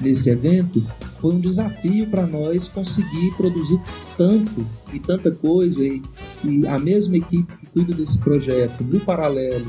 nesse 0.00 0.28
evento, 0.28 0.84
foi 1.18 1.34
um 1.34 1.40
desafio 1.40 2.08
para 2.08 2.26
nós 2.26 2.68
conseguir 2.68 3.32
produzir 3.36 3.80
tanto 4.16 4.66
e 4.92 4.98
tanta 4.98 5.30
coisa 5.30 5.84
e, 5.84 6.02
e, 6.42 6.66
a 6.66 6.78
mesma 6.78 7.16
equipe 7.16 7.56
que 7.56 7.66
cuida 7.66 7.94
desse 7.94 8.18
projeto 8.18 8.82
no 8.82 9.00
paralelo. 9.00 9.66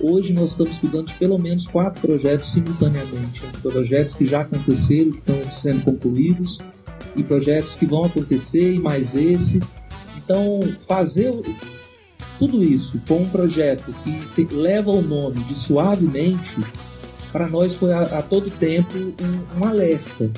Hoje 0.00 0.32
nós 0.32 0.50
estamos 0.50 0.78
cuidando 0.78 1.06
de 1.06 1.14
pelo 1.14 1.38
menos 1.38 1.66
quatro 1.66 2.00
projetos 2.00 2.52
simultaneamente, 2.52 3.42
projetos 3.62 4.14
que 4.14 4.26
já 4.26 4.40
aconteceram, 4.40 5.12
que 5.12 5.18
estão 5.18 5.50
sendo 5.50 5.84
concluídos 5.84 6.60
e 7.16 7.22
projetos 7.22 7.74
que 7.74 7.86
vão 7.86 8.04
acontecer 8.04 8.74
e 8.74 8.78
mais 8.78 9.16
esse. 9.16 9.60
Então 10.16 10.60
fazer 10.86 11.32
tudo 12.38 12.62
isso 12.62 13.00
com 13.06 13.22
um 13.22 13.28
projeto 13.28 13.94
que 14.04 14.46
leva 14.54 14.90
o 14.90 15.02
nome 15.02 15.42
de 15.44 15.54
Suavemente, 15.54 16.56
para 17.32 17.48
nós 17.48 17.74
foi 17.74 17.92
a, 17.92 18.02
a, 18.02 18.22
todo 18.22 18.50
tempo 18.50 18.96
um, 18.96 19.60
um 19.60 19.64
alerta. 19.66 20.30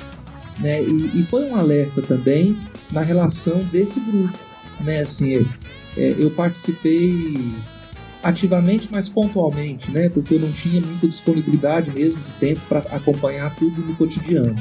Né? 0.59 0.83
E, 0.83 1.21
e, 1.21 1.26
foi 1.30 1.45
um 1.45 1.57
alerta 1.57 2.02
também 2.02 2.59
na 2.90 3.02
relação 3.02 3.59
desse 3.64 4.00
grupo. 4.00 4.38
Né? 4.80 5.00
Assim, 5.00 5.47
é, 5.97 6.14
eu 6.19 6.30
participei 6.30 7.52
ativamente, 8.23 8.88
mas 8.90 9.09
pontualmente, 9.09 9.90
né? 9.90 10.09
porque 10.09 10.35
eu 10.35 10.40
não 10.40 10.52
tinha 10.52 10.80
muita 10.80 11.07
disponibilidade 11.07 11.90
mesmo 11.90 12.21
de 12.21 12.33
tempo 12.38 12.61
para 12.69 12.80
acompanhar 12.95 13.54
tudo 13.57 13.80
no 13.80 13.95
cotidiano. 13.95 14.57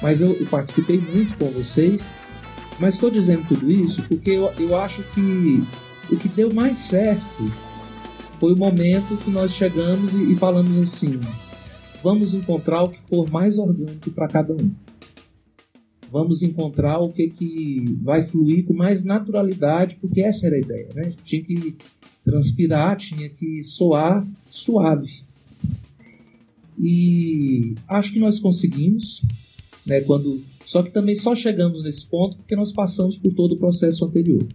Mas 0.00 0.20
eu, 0.20 0.36
eu 0.38 0.46
participei 0.46 0.98
muito 0.98 1.36
com 1.36 1.50
vocês, 1.50 2.10
mas 2.78 2.94
estou 2.94 3.10
dizendo 3.10 3.46
tudo 3.48 3.70
isso 3.70 4.02
porque 4.02 4.30
eu, 4.30 4.52
eu 4.58 4.76
acho 4.76 5.02
que 5.14 5.64
o 6.12 6.18
que 6.18 6.28
deu 6.28 6.52
mais 6.52 6.76
certo 6.76 7.22
foi 8.38 8.52
o 8.52 8.58
momento 8.58 9.16
que 9.24 9.30
nós 9.30 9.52
chegamos 9.52 10.14
e, 10.14 10.32
e 10.32 10.36
falamos 10.36 10.76
assim: 10.76 11.20
vamos 12.02 12.34
encontrar 12.34 12.82
o 12.82 12.90
que 12.90 13.02
for 13.02 13.30
mais 13.30 13.58
orgânico 13.58 14.10
para 14.10 14.28
cada 14.28 14.52
um. 14.52 14.70
Vamos 16.10 16.42
encontrar 16.42 16.98
o 16.98 17.08
que, 17.08 17.28
que 17.28 17.98
vai 18.02 18.22
fluir 18.22 18.66
com 18.66 18.74
mais 18.74 19.02
naturalidade, 19.02 19.96
porque 19.96 20.20
essa 20.20 20.46
era 20.46 20.56
a 20.56 20.58
ideia, 20.58 20.88
né? 20.94 21.12
Tinha 21.24 21.42
que 21.42 21.76
transpirar, 22.22 22.96
tinha 22.96 23.30
que 23.30 23.62
soar 23.62 24.26
suave. 24.50 25.22
E 26.78 27.74
acho 27.88 28.12
que 28.12 28.18
nós 28.18 28.38
conseguimos, 28.38 29.22
né? 29.86 30.02
Quando 30.02 30.42
só 30.64 30.82
que 30.82 30.90
também 30.90 31.14
só 31.14 31.34
chegamos 31.34 31.82
nesse 31.82 32.06
ponto 32.06 32.36
porque 32.36 32.54
nós 32.54 32.72
passamos 32.72 33.16
por 33.16 33.32
todo 33.32 33.52
o 33.52 33.58
processo 33.58 34.04
anterior 34.04 34.46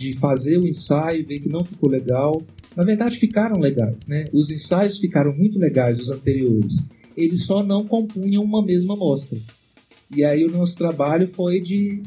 de 0.00 0.14
fazer 0.14 0.56
o 0.56 0.66
ensaio, 0.66 1.26
ver 1.26 1.40
que 1.40 1.48
não 1.50 1.62
ficou 1.62 1.90
legal. 1.90 2.42
Na 2.74 2.82
verdade, 2.82 3.18
ficaram 3.18 3.58
legais, 3.58 4.08
né? 4.08 4.30
Os 4.32 4.50
ensaios 4.50 4.96
ficaram 4.96 5.30
muito 5.36 5.58
legais, 5.58 6.00
os 6.00 6.08
anteriores. 6.08 6.86
Eles 7.14 7.44
só 7.44 7.62
não 7.62 7.86
compunham 7.86 8.42
uma 8.42 8.64
mesma 8.64 8.96
mostra. 8.96 9.38
E 10.16 10.24
aí 10.24 10.42
o 10.46 10.50
nosso 10.50 10.78
trabalho 10.78 11.28
foi 11.28 11.60
de, 11.60 12.02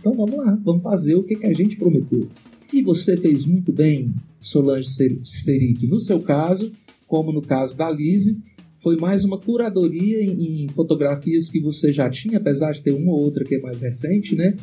então 0.00 0.14
vamos 0.14 0.36
lá, 0.36 0.58
vamos 0.64 0.82
fazer 0.82 1.14
o 1.14 1.22
que, 1.22 1.36
que 1.36 1.46
a 1.46 1.54
gente 1.54 1.76
prometeu. 1.76 2.26
E 2.72 2.82
você 2.82 3.16
fez 3.16 3.46
muito 3.46 3.72
bem, 3.72 4.12
Solange 4.40 4.88
Seric. 5.22 5.86
No 5.86 6.00
seu 6.00 6.18
caso, 6.20 6.72
como 7.06 7.30
no 7.30 7.40
caso 7.40 7.76
da 7.76 7.88
Lise, 7.88 8.36
foi 8.76 8.96
mais 8.96 9.24
uma 9.24 9.38
curadoria 9.38 10.20
em, 10.24 10.64
em, 10.64 10.68
fotografias 10.70 11.48
que 11.48 11.60
você 11.60 11.92
já 11.92 12.10
tinha, 12.10 12.38
apesar 12.38 12.72
de 12.72 12.82
ter 12.82 12.90
uma 12.90 13.12
ou 13.12 13.20
outra 13.20 13.44
que 13.44 13.54
é 13.54 13.60
mais 13.60 13.82
recente, 13.82 14.34
né? 14.34 14.56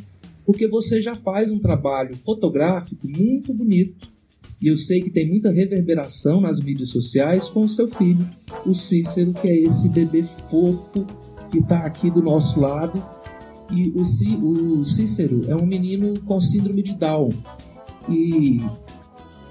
Porque 0.45 0.67
você 0.67 1.01
já 1.01 1.15
faz 1.15 1.51
um 1.51 1.59
trabalho 1.59 2.15
fotográfico 2.17 3.07
muito 3.07 3.53
bonito. 3.53 4.13
E 4.61 4.67
eu 4.67 4.77
sei 4.77 5.01
que 5.01 5.09
tem 5.09 5.27
muita 5.27 5.51
reverberação 5.51 6.39
nas 6.39 6.61
mídias 6.61 6.89
sociais 6.89 7.49
com 7.49 7.61
o 7.61 7.69
seu 7.69 7.87
filho, 7.87 8.27
o 8.65 8.73
Cícero, 8.73 9.33
que 9.33 9.47
é 9.47 9.55
esse 9.55 9.89
bebê 9.89 10.23
fofo 10.23 11.05
que 11.49 11.59
está 11.59 11.79
aqui 11.79 12.09
do 12.09 12.21
nosso 12.21 12.59
lado. 12.59 13.03
E 13.71 13.89
o, 13.89 14.01
o 14.01 14.85
Cícero 14.85 15.43
é 15.47 15.55
um 15.55 15.65
menino 15.65 16.19
com 16.21 16.39
síndrome 16.39 16.81
de 16.81 16.93
Down. 16.93 17.33
E 18.07 18.61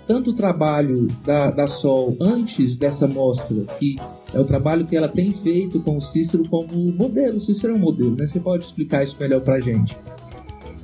tanto 0.06 0.30
o 0.30 0.34
trabalho 0.34 1.08
da, 1.24 1.50
da 1.50 1.66
Sol 1.66 2.16
antes 2.20 2.76
dessa 2.76 3.06
mostra, 3.06 3.62
que 3.78 3.96
é 4.32 4.38
o 4.38 4.44
trabalho 4.44 4.86
que 4.86 4.96
ela 4.96 5.08
tem 5.08 5.32
feito 5.32 5.80
com 5.80 5.96
o 5.96 6.00
Cícero 6.00 6.48
como 6.48 6.92
modelo. 6.92 7.36
O 7.36 7.40
Cícero 7.40 7.74
é 7.74 7.76
um 7.76 7.80
modelo, 7.80 8.16
né? 8.16 8.26
Você 8.26 8.40
pode 8.40 8.64
explicar 8.64 9.02
isso 9.02 9.16
melhor 9.18 9.40
para 9.40 9.60
gente? 9.60 9.96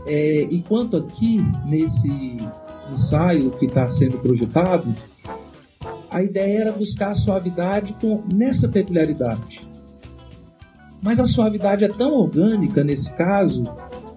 É, 0.07 0.49
enquanto 0.51 0.97
aqui, 0.97 1.45
nesse 1.67 2.39
ensaio 2.91 3.51
que 3.53 3.67
está 3.67 3.87
sendo 3.87 4.19
projetado, 4.19 4.95
a 6.11 6.23
ideia 6.23 6.63
era 6.63 6.73
buscar 6.73 7.11
a 7.11 7.15
suavidade 7.15 7.97
com, 8.01 8.23
nessa 8.33 8.69
peculiaridade. 8.69 9.69
Mas 11.03 11.21
a 11.21 11.27
suavidade 11.27 11.85
é 11.85 11.89
tão 11.89 12.13
orgânica 12.15 12.85
nesse 12.85 13.15
caso 13.15 13.65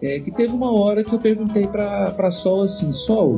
é, 0.02 0.20
que 0.20 0.32
teve 0.32 0.54
uma 0.54 0.72
hora 0.74 1.04
que 1.04 1.14
eu 1.14 1.20
perguntei 1.20 1.68
para 1.68 2.32
Sol 2.32 2.64
assim: 2.64 2.92
Sol, 2.92 3.38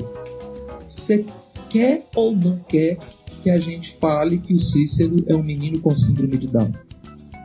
você 0.83 1.25
quer 1.69 2.07
ou 2.15 2.35
não 2.35 2.57
quer 2.67 2.97
que 3.43 3.49
a 3.51 3.59
gente 3.59 3.95
fale 3.97 4.39
que 4.39 4.53
o 4.53 4.57
Cícero 4.57 5.23
é 5.27 5.35
um 5.35 5.43
menino 5.43 5.79
com 5.79 5.93
síndrome 5.93 6.37
de 6.37 6.47
Down. 6.47 6.73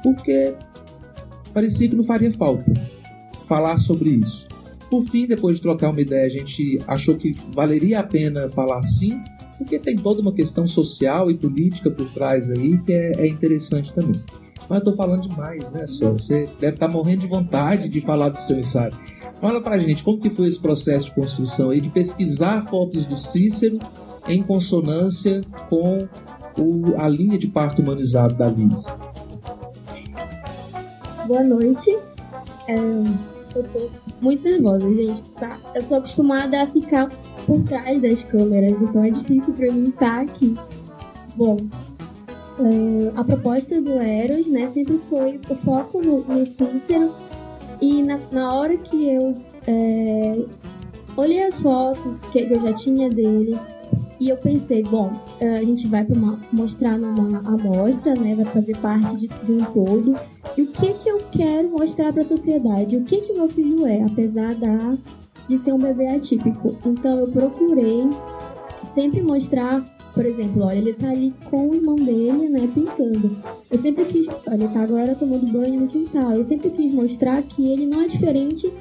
Porque 0.02 0.54
parecia 1.52 1.88
que 1.88 1.97
não 1.97 2.04
faria 2.04 2.33
falta 2.33 2.73
falar 3.47 3.76
sobre 3.76 4.09
isso. 4.11 4.49
Por 4.90 5.04
fim, 5.04 5.26
depois 5.26 5.56
de 5.56 5.62
trocar 5.62 5.90
uma 5.90 6.00
ideia, 6.00 6.26
a 6.26 6.30
gente 6.30 6.80
achou 6.87 7.16
que 7.16 7.37
valeria 7.54 8.00
a 8.00 8.02
pena 8.02 8.49
falar 8.50 8.82
sim, 8.82 9.20
porque 9.56 9.78
tem 9.78 9.97
toda 9.97 10.20
uma 10.20 10.32
questão 10.32 10.66
social 10.66 11.30
e 11.30 11.35
política 11.35 11.90
por 11.90 12.11
trás 12.11 12.50
aí 12.50 12.76
que 12.78 12.92
é, 12.92 13.12
é 13.20 13.26
interessante 13.28 13.94
também. 13.94 14.20
Mas 14.68 14.78
eu 14.78 14.85
tô 14.85 14.92
falando 14.92 15.28
demais, 15.28 15.70
né, 15.70 15.87
só? 15.87 16.12
Você 16.12 16.49
deve 16.61 16.75
estar 16.75 16.87
tá 16.87 16.88
morrendo 16.88 17.20
de 17.20 17.26
vontade 17.26 17.88
de 17.88 18.00
falar 18.00 18.30
do 18.30 18.40
seu 18.40 18.59
ensaio. 18.59 18.92
Fala 19.40 19.61
pra 19.61 19.78
gente 19.78 20.02
como 20.02 20.18
que 20.18 20.30
foi 20.30 20.49
esse 20.49 20.61
processo 20.61 21.06
de 21.06 21.12
construção 21.12 21.70
aí, 21.70 21.80
de 21.80 21.88
pesquisar 21.88 22.62
fotos 22.68 23.04
do 23.06 23.16
Cícero 23.16 23.78
em 24.28 24.42
consonância 24.42 25.40
com 25.68 26.06
o, 26.59 26.94
a 26.99 27.09
linha 27.09 27.38
de 27.38 27.49
parto 27.49 27.80
humanizado 27.80 28.35
da 28.35 28.49
Liz. 28.49 28.85
Boa 31.26 31.42
noite. 31.42 31.97
É, 32.68 32.76
eu 33.54 33.64
tô 33.64 33.90
muito 34.21 34.42
nervosa, 34.42 34.92
gente. 34.95 35.23
Tá? 35.33 35.59
Eu 35.75 35.83
tô 35.85 35.95
acostumada 35.97 36.62
a 36.62 36.66
ficar 36.66 37.09
por 37.47 37.62
trás 37.64 38.00
das 38.00 38.25
câmeras, 38.25 38.80
então 38.80 39.04
é 39.04 39.11
difícil 39.11 39.54
para 39.54 39.73
mim 39.73 39.88
estar 39.88 40.16
tá 40.16 40.21
aqui. 40.23 40.57
Bom, 41.37 41.57
é, 42.59 43.12
a 43.19 43.25
proposta 43.25 43.80
do 43.80 43.92
Eros, 43.92 44.47
né, 44.47 44.69
sempre 44.69 44.99
foi 45.09 45.40
o 45.49 45.54
foco 45.57 46.02
no, 46.02 46.23
no 46.25 46.47
Cícero. 46.47 47.12
E 47.80 48.02
na, 48.02 48.19
na 48.30 48.54
hora 48.54 48.76
que 48.76 49.09
eu 49.09 49.35
é, 49.66 50.45
olhei 51.16 51.42
as 51.42 51.61
fotos 51.61 52.21
que 52.33 52.40
eu 52.40 52.62
já 52.62 52.73
tinha 52.75 53.09
dele, 53.09 53.59
e 54.21 54.28
eu 54.28 54.37
pensei, 54.37 54.83
bom, 54.83 55.11
eh, 55.40 55.57
a 55.57 55.64
gente 55.64 55.87
vai 55.87 56.04
uma, 56.04 56.38
mostrar 56.52 56.99
numa 56.99 57.38
amostra, 57.38 58.14
né? 58.14 58.35
Vai 58.35 58.45
fazer 58.45 58.76
parte 58.76 59.16
de, 59.16 59.28
de, 59.28 59.52
um 59.52 59.64
todo. 59.64 60.14
O 60.59 60.66
que 60.66 60.95
que 60.95 61.09
eu 61.09 61.21
quero 61.30 61.71
mostrar 61.71 62.12
para 62.12 62.23
a 62.23 62.25
sociedade? 62.25 62.97
O 62.97 63.04
que 63.04 63.21
que 63.21 63.33
meu 63.33 63.49
filho 63.49 63.87
é, 63.87 64.02
apesar 64.02 64.54
da, 64.54 64.97
de 65.49 65.59
ser 65.59 65.73
um 65.73 65.78
bebê 65.78 66.09
atípico? 66.09 66.76
Então 66.85 67.21
eu 67.21 67.28
procurei 67.28 68.09
sempre 68.92 69.23
mostrar, 69.23 69.83
por 70.12 70.26
exemplo, 70.26 70.64
olha, 70.64 70.78
ele 70.78 70.92
tá 70.92 71.11
ali 71.11 71.33
com 71.49 71.69
o 71.69 71.75
irmão 71.75 71.97
dele, 71.97 72.49
né, 72.49 72.69
pintando. 72.75 73.37
Eu 73.71 73.78
sempre 73.78 74.04
quis, 74.04 74.26
olha, 74.28 74.64
ele 74.64 74.69
tá 74.69 74.83
agora 74.83 75.14
tomando 75.14 75.47
banho 75.52 75.80
no 75.80 75.87
quintal. 75.87 76.33
Eu 76.33 76.45
sempre 76.45 76.71
quis 76.71 76.92
mostrar 76.92 77.42
que 77.42 77.71
ele 77.71 77.87
não 77.87 78.02
é 78.02 78.09
diferente 78.09 78.73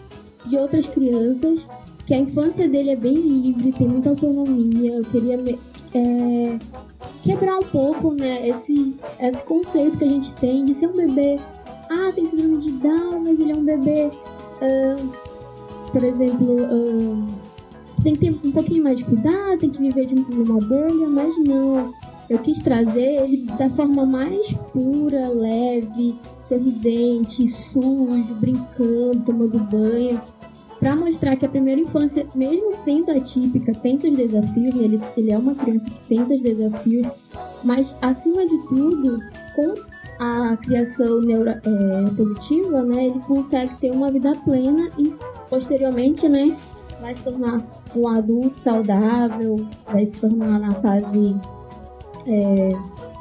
de 0.46 0.58
outras 0.58 0.88
crianças 0.90 1.62
que 2.06 2.14
a 2.16 2.18
infância 2.18 2.68
dele 2.68 2.90
é 2.90 2.96
bem 2.96 3.14
livre, 3.14 3.72
tem 3.72 3.88
muita 3.88 4.10
autonomia. 4.10 4.94
Eu 4.94 5.04
queria 5.04 5.36
é, 5.94 6.58
quebrar 7.24 7.60
um 7.60 7.64
pouco 7.64 8.14
né, 8.14 8.48
esse, 8.48 8.96
esse 9.20 9.44
conceito 9.44 9.98
que 10.00 10.04
a 10.04 10.08
gente 10.08 10.34
tem 10.34 10.66
de 10.66 10.74
ser 10.74 10.88
um 10.88 10.96
bebê. 10.96 11.40
Ah, 11.89 12.12
tem 12.13 12.25
síndrome 12.25 12.58
de 12.58 12.72
Down, 12.72 13.22
mas 13.22 13.39
ele 13.39 13.51
é 13.51 13.55
um 13.55 13.63
bebê. 13.63 14.10
Uh, 14.62 15.10
por 15.91 16.03
exemplo, 16.03 16.58
uh, 16.63 17.27
tem 18.03 18.15
que 18.15 18.19
ter 18.19 18.48
um 18.48 18.51
pouquinho 18.51 18.84
mais 18.84 18.98
de 19.00 19.05
cuidado, 19.05 19.60
tem 19.60 19.69
que 19.69 19.81
viver 19.81 20.05
de 20.05 20.15
uma 20.15 20.60
bolha, 20.60 21.08
mas 21.10 21.36
não. 21.43 21.93
Eu 22.29 22.38
quis 22.39 22.62
trazer 22.62 23.24
ele 23.24 23.38
da 23.58 23.69
forma 23.72 24.05
mais 24.05 24.51
pura, 24.72 25.29
leve, 25.29 26.15
sorridente, 26.41 27.48
sujo, 27.48 28.36
brincando, 28.36 29.24
tomando 29.25 29.60
banho 29.60 30.22
para 30.79 30.96
mostrar 30.96 31.36
que 31.36 31.46
a 31.46 31.50
primeira 31.50 31.81
infância, 31.81 32.25
mesmo 32.34 32.72
sendo 32.72 33.12
atípica, 33.12 33.74
tem 33.74 33.98
seus 33.98 34.15
desafios, 34.15 34.74
né? 34.74 34.84
ele, 34.86 35.01
ele 35.17 35.31
é 35.31 35.38
uma 35.38 35.53
criança 35.53 35.89
que 35.89 36.08
tem 36.08 36.25
seus 36.25 36.41
desafios, 36.41 37.08
mas 37.63 37.93
acima 38.01 38.48
de 38.48 38.58
tudo, 38.67 39.17
com 39.55 39.74
a 40.20 40.58
criação 40.58 41.22
neuro, 41.22 41.50
é, 41.50 41.62
positiva, 42.16 42.84
né, 42.84 43.06
ele 43.06 43.20
consegue 43.22 43.76
ter 43.80 43.92
uma 43.92 44.12
vida 44.12 44.34
plena 44.44 44.90
e 44.98 45.16
posteriormente, 45.50 46.28
né, 46.28 46.55
vai 47.00 47.16
se 47.16 47.24
tornar 47.24 47.64
um 47.96 48.08
adulto 48.08 48.58
saudável, 48.58 49.66
vai 49.88 50.05
se 50.05 50.20
tornar 50.20 50.60
na 50.60 50.72
fase 50.75 51.36
é, 52.27 52.72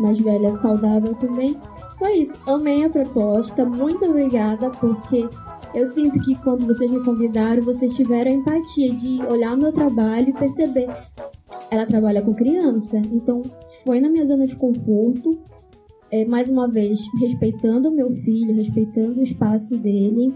mais 0.01 0.19
velha 0.19 0.55
saudável 0.57 1.15
também. 1.15 1.57
Foi 1.99 2.19
isso, 2.19 2.37
amei 2.47 2.85
a 2.85 2.91
proposta, 2.91 3.65
muito 3.65 4.05
obrigada, 4.05 4.71
porque 4.71 5.29
eu 5.75 5.87
sinto 5.87 6.21
que 6.21 6.35
quando 6.37 6.67
vocês 6.67 6.91
me 6.91 7.03
convidaram, 7.05 7.63
vocês 7.63 7.95
tiveram 7.95 8.31
a 8.31 8.35
empatia 8.35 8.93
de 8.95 9.21
olhar 9.27 9.55
o 9.55 9.59
meu 9.59 9.73
trabalho 9.73 10.31
e 10.31 10.33
perceber. 10.33 10.89
Ela 11.71 11.87
trabalha 11.87 12.23
com 12.23 12.35
criança, 12.35 12.99
então 13.13 13.43
foi 13.85 14.01
na 14.01 14.09
minha 14.09 14.25
zona 14.25 14.47
de 14.47 14.57
conforto, 14.57 15.39
é, 16.11 16.25
mais 16.25 16.49
uma 16.49 16.68
vez, 16.68 16.99
respeitando 17.21 17.88
o 17.88 17.94
meu 17.94 18.11
filho, 18.11 18.55
respeitando 18.55 19.21
o 19.21 19.23
espaço 19.23 19.77
dele. 19.77 20.33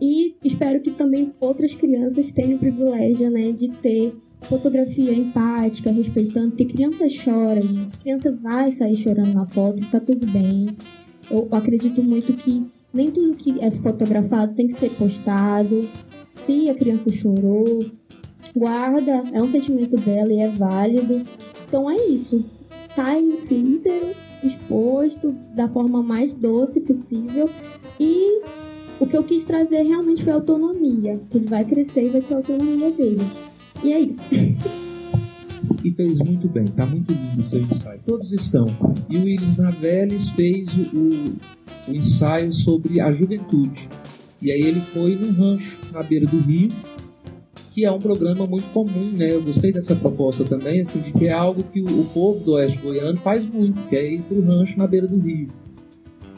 E 0.00 0.34
espero 0.42 0.80
que 0.80 0.90
também 0.90 1.32
outras 1.40 1.74
crianças 1.74 2.32
tenham 2.32 2.56
o 2.56 2.58
privilégio 2.58 3.30
né, 3.30 3.52
de 3.52 3.68
ter 3.68 4.14
fotografia 4.42 5.14
empática, 5.14 5.92
respeitando, 5.92 6.50
porque 6.50 6.64
criança 6.64 7.06
chora, 7.06 7.62
gente. 7.62 7.96
Criança 7.98 8.32
vai 8.42 8.72
sair 8.72 8.96
chorando 8.96 9.32
na 9.32 9.46
foto, 9.46 9.88
tá 9.90 10.00
tudo 10.00 10.26
bem. 10.26 10.66
Eu 11.30 11.48
acredito 11.52 12.02
muito 12.02 12.32
que 12.34 12.66
nem 12.92 13.10
tudo 13.10 13.36
que 13.36 13.60
é 13.60 13.70
fotografado 13.70 14.54
tem 14.54 14.66
que 14.66 14.74
ser 14.74 14.90
postado. 14.90 15.88
Se 16.30 16.68
a 16.68 16.74
criança 16.74 17.10
chorou, 17.12 17.86
guarda, 18.54 19.22
é 19.32 19.42
um 19.42 19.50
sentimento 19.50 19.96
dela 19.96 20.32
e 20.32 20.40
é 20.40 20.48
válido. 20.48 21.22
Então 21.68 21.88
é 21.88 21.96
isso. 22.06 22.44
Tá 22.94 23.06
aí 23.06 23.28
o 23.28 23.36
Cícero 23.36 24.31
exposto 24.46 25.32
da 25.54 25.68
forma 25.68 26.02
mais 26.02 26.34
doce 26.34 26.80
possível. 26.80 27.48
E 27.98 28.42
o 29.00 29.06
que 29.06 29.16
eu 29.16 29.24
quis 29.24 29.44
trazer 29.44 29.82
realmente 29.82 30.24
foi 30.24 30.32
autonomia. 30.32 31.20
Que 31.30 31.38
ele 31.38 31.46
vai 31.46 31.64
crescer 31.64 32.06
e 32.06 32.08
vai 32.10 32.20
ter 32.20 32.34
autonomia 32.34 32.90
dele. 32.90 33.26
E 33.82 33.92
é 33.92 34.00
isso. 34.00 34.22
e 35.84 35.90
fez 35.90 36.18
muito 36.18 36.48
bem, 36.48 36.66
tá 36.66 36.86
muito 36.86 37.12
lindo 37.12 37.40
o 37.40 37.44
seu 37.44 37.60
ensaio. 37.60 38.00
Todos 38.06 38.32
estão. 38.32 38.66
E 39.08 39.16
o 39.16 39.28
Iris 39.28 39.56
Naveles 39.56 40.28
fez 40.30 40.68
o, 40.76 40.82
o, 40.96 41.90
o 41.90 41.94
ensaio 41.94 42.52
sobre 42.52 43.00
a 43.00 43.10
juventude. 43.12 43.88
E 44.40 44.50
aí 44.50 44.60
ele 44.60 44.80
foi 44.80 45.14
num 45.16 45.32
rancho 45.32 45.80
na 45.92 46.02
beira 46.02 46.26
do 46.26 46.40
rio, 46.40 46.70
que 47.72 47.86
é 47.86 47.90
um 47.90 47.98
programa 47.98 48.46
muito 48.46 48.68
comum, 48.68 49.12
né? 49.12 49.32
Eu 49.32 49.42
gostei 49.42 49.72
dessa 49.72 49.96
proposta 49.96 50.44
também, 50.44 50.82
assim, 50.82 51.00
de 51.00 51.10
que 51.10 51.26
é 51.26 51.32
algo 51.32 51.62
que 51.62 51.80
o, 51.80 52.04
povo 52.12 52.44
do 52.44 52.52
Oeste 52.52 52.78
Goiano 52.78 53.16
faz 53.16 53.46
muito, 53.46 53.80
que 53.88 53.96
é 53.96 54.12
ir 54.12 54.22
pro 54.22 54.42
rancho 54.42 54.78
na 54.78 54.86
beira 54.86 55.08
do 55.08 55.18
rio. 55.18 55.48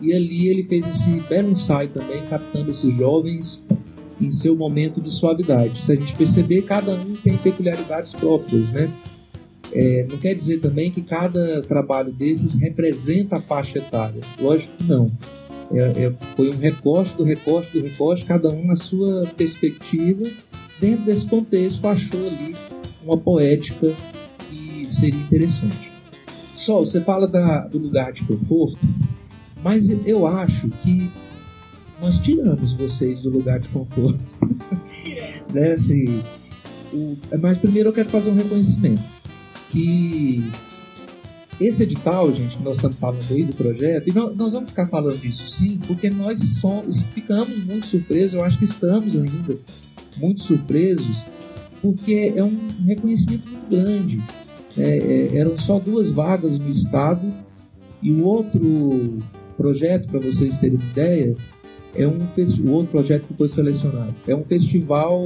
E 0.01 0.13
ali 0.13 0.49
ele 0.49 0.63
fez 0.63 0.87
esse 0.87 1.11
belo 1.29 1.51
ensaio 1.51 1.89
também, 1.89 2.23
captando 2.31 2.71
esses 2.71 2.95
jovens 2.95 3.67
em 4.21 4.31
seu 4.31 4.55
momento 4.55 5.01
de 5.01 5.11
suavidade. 5.11 5.83
Se 5.83 5.91
a 5.91 5.95
gente 5.97 6.15
perceber, 6.15 6.63
cada 6.63 6.93
um 6.93 7.15
tem 7.17 7.37
peculiaridades 7.37 8.13
próprias, 8.13 8.71
né? 8.71 8.91
É, 9.73 10.07
não 10.09 10.19
quer 10.19 10.35
dizer 10.35 10.61
também 10.61 10.91
que 10.91 11.03
cada 11.03 11.63
trabalho 11.63 12.13
desses 12.13 12.55
representa 12.55 13.37
a 13.37 13.41
faixa 13.41 13.79
etária. 13.79 14.21
Lógico 14.39 14.77
que 14.77 14.85
não. 14.85 15.11
É, 15.73 16.05
é, 16.05 16.13
foi 16.37 16.51
um 16.51 16.59
recorte 16.59 17.17
do 17.17 17.25
recorte 17.25 17.77
do 17.77 17.85
recorte, 17.85 18.25
cada 18.25 18.51
um 18.51 18.65
na 18.65 18.77
sua 18.77 19.27
perspectiva. 19.37 20.31
Dentro 20.85 21.07
desse 21.07 21.27
contexto, 21.27 21.89
achou 21.89 22.27
ali 22.27 22.55
uma 23.03 23.17
poética 23.17 23.97
que 24.51 24.85
seria 24.87 25.19
interessante. 25.19 25.91
Sol, 26.55 26.85
você 26.85 27.01
fala 27.01 27.27
da, 27.27 27.61
do 27.61 27.79
lugar 27.79 28.13
de 28.13 28.23
conforto, 28.25 28.79
mas 29.63 29.89
eu 30.07 30.27
acho 30.27 30.69
que 30.69 31.11
nós 32.03 32.19
tiramos 32.19 32.75
vocês 32.75 33.23
do 33.23 33.31
lugar 33.31 33.61
de 33.61 33.71
conforto. 33.71 34.21
né? 35.55 35.73
assim, 35.73 36.23
o, 36.93 37.17
mas 37.41 37.57
primeiro 37.57 37.89
eu 37.89 37.93
quero 37.95 38.11
fazer 38.11 38.31
um 38.31 38.35
reconhecimento 38.35 39.03
que 39.71 40.45
esse 41.59 41.83
edital, 41.85 42.31
gente, 42.35 42.59
que 42.59 42.63
nós 42.63 42.77
estamos 42.77 42.99
falando 42.99 43.25
aí 43.31 43.43
do 43.43 43.55
projeto, 43.55 44.07
e 44.07 44.13
nós 44.13 44.53
vamos 44.53 44.69
ficar 44.69 44.87
falando 44.89 45.19
disso 45.19 45.49
sim, 45.49 45.81
porque 45.87 46.11
nós 46.11 46.39
somos, 46.61 47.05
ficamos 47.05 47.65
muito 47.65 47.87
surpresos, 47.87 48.35
eu 48.35 48.45
acho 48.45 48.59
que 48.59 48.67
estamos 48.67 49.17
ainda 49.17 49.59
muito 50.17 50.43
surpresos, 50.43 51.27
porque 51.81 52.33
é 52.35 52.43
um 52.43 52.69
reconhecimento 52.87 53.49
muito 53.49 53.71
grande. 53.71 54.23
É, 54.77 54.99
é, 54.99 55.37
eram 55.37 55.57
só 55.57 55.79
duas 55.79 56.11
vagas 56.11 56.59
no 56.59 56.71
estado, 56.71 57.33
e 58.03 58.11
o 58.11 58.25
outro 58.25 59.19
projeto, 59.57 60.09
para 60.09 60.21
vocês 60.21 60.59
terem 60.59 60.77
uma 60.77 60.91
ideia, 60.91 61.37
é 61.95 62.07
um 62.07 62.19
o 62.19 62.71
outro 62.71 62.91
projeto 62.91 63.29
que 63.29 63.35
foi 63.35 63.49
selecionado. 63.49 64.15
É 64.27 64.35
um 64.35 64.45
festival, 64.45 65.25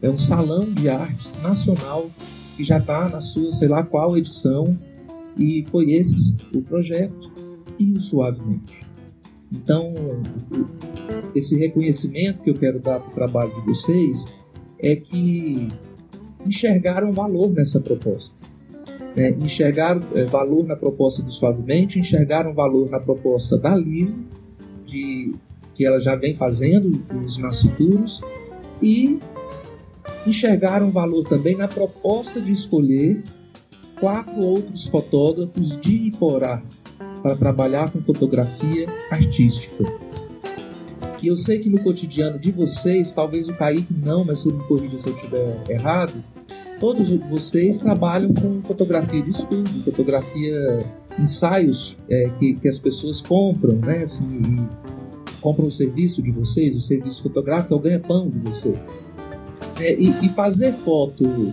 é 0.00 0.10
um 0.10 0.16
salão 0.16 0.72
de 0.72 0.88
artes 0.88 1.40
nacional 1.42 2.10
que 2.56 2.64
já 2.64 2.78
está 2.78 3.08
na 3.08 3.20
sua, 3.20 3.52
sei 3.52 3.68
lá 3.68 3.82
qual 3.82 4.16
edição, 4.16 4.76
e 5.38 5.64
foi 5.70 5.92
esse 5.92 6.34
o 6.54 6.62
projeto 6.62 7.30
e 7.78 7.92
o 7.92 8.00
Suavemente. 8.00 8.86
Então, 9.52 9.92
esse 11.36 11.54
reconhecimento 11.56 12.42
que 12.42 12.50
eu 12.50 12.54
quero 12.54 12.80
dar 12.80 12.98
para 12.98 13.10
o 13.10 13.14
trabalho 13.14 13.54
de 13.56 13.60
vocês 13.66 14.26
é 14.78 14.96
que 14.96 15.68
enxergaram 16.46 17.12
valor 17.12 17.50
nessa 17.50 17.78
proposta. 17.78 18.46
né, 19.14 19.30
enxergaram 19.30 20.02
é, 20.14 20.24
valor 20.24 20.64
na 20.64 20.76
proposta 20.76 21.22
do 21.22 21.30
Suavemente, 21.30 21.98
enxergaram 21.98 22.54
valor 22.54 22.90
na 22.90 23.00
proposta 23.00 23.58
da 23.58 23.74
Lise, 23.74 24.26
de, 24.84 25.34
que 25.74 25.84
ela 25.84 25.98
já 25.98 26.14
vem 26.14 26.34
fazendo, 26.34 27.02
os 27.24 27.38
nascituros, 27.38 28.22
e 28.80 29.18
enxergaram 30.26 30.90
valor 30.90 31.26
também 31.28 31.56
na 31.56 31.68
proposta 31.68 32.40
de 32.40 32.52
escolher 32.52 33.22
quatro 34.00 34.38
outros 34.40 34.86
fotógrafos 34.86 35.80
de 35.80 36.08
Iporá 36.08 36.62
para 37.22 37.36
trabalhar 37.36 37.90
com 37.90 38.00
fotografia 38.02 38.86
artística. 39.10 40.05
Que 41.18 41.28
eu 41.28 41.36
sei 41.36 41.58
que 41.58 41.70
no 41.70 41.80
cotidiano 41.80 42.38
de 42.38 42.50
vocês, 42.50 43.12
talvez 43.12 43.48
o 43.48 43.54
Kaique 43.54 43.94
não, 44.04 44.24
mas 44.24 44.40
você 44.40 44.52
me 44.52 44.62
corrija 44.64 44.98
se 44.98 45.08
eu 45.08 45.14
estiver 45.14 45.64
errado, 45.68 46.22
todos 46.78 47.10
vocês 47.30 47.80
trabalham 47.80 48.32
com 48.34 48.62
fotografia 48.62 49.22
de 49.22 49.30
estudo, 49.30 49.68
fotografia, 49.82 50.86
ensaios 51.18 51.96
é, 52.08 52.30
que, 52.38 52.54
que 52.54 52.68
as 52.68 52.78
pessoas 52.78 53.20
compram, 53.20 53.74
né? 53.76 54.02
Assim, 54.02 54.66
compram 55.40 55.66
o 55.66 55.70
serviço 55.70 56.22
de 56.22 56.30
vocês, 56.30 56.76
o 56.76 56.80
serviço 56.80 57.22
fotográfico 57.22 57.74
é 57.74 57.76
o 57.76 57.80
ganha-pão 57.80 58.28
de 58.28 58.38
vocês. 58.38 59.02
É, 59.80 59.94
e, 59.94 60.08
e, 60.24 60.28
fazer 60.30 60.72
foto 60.72 61.52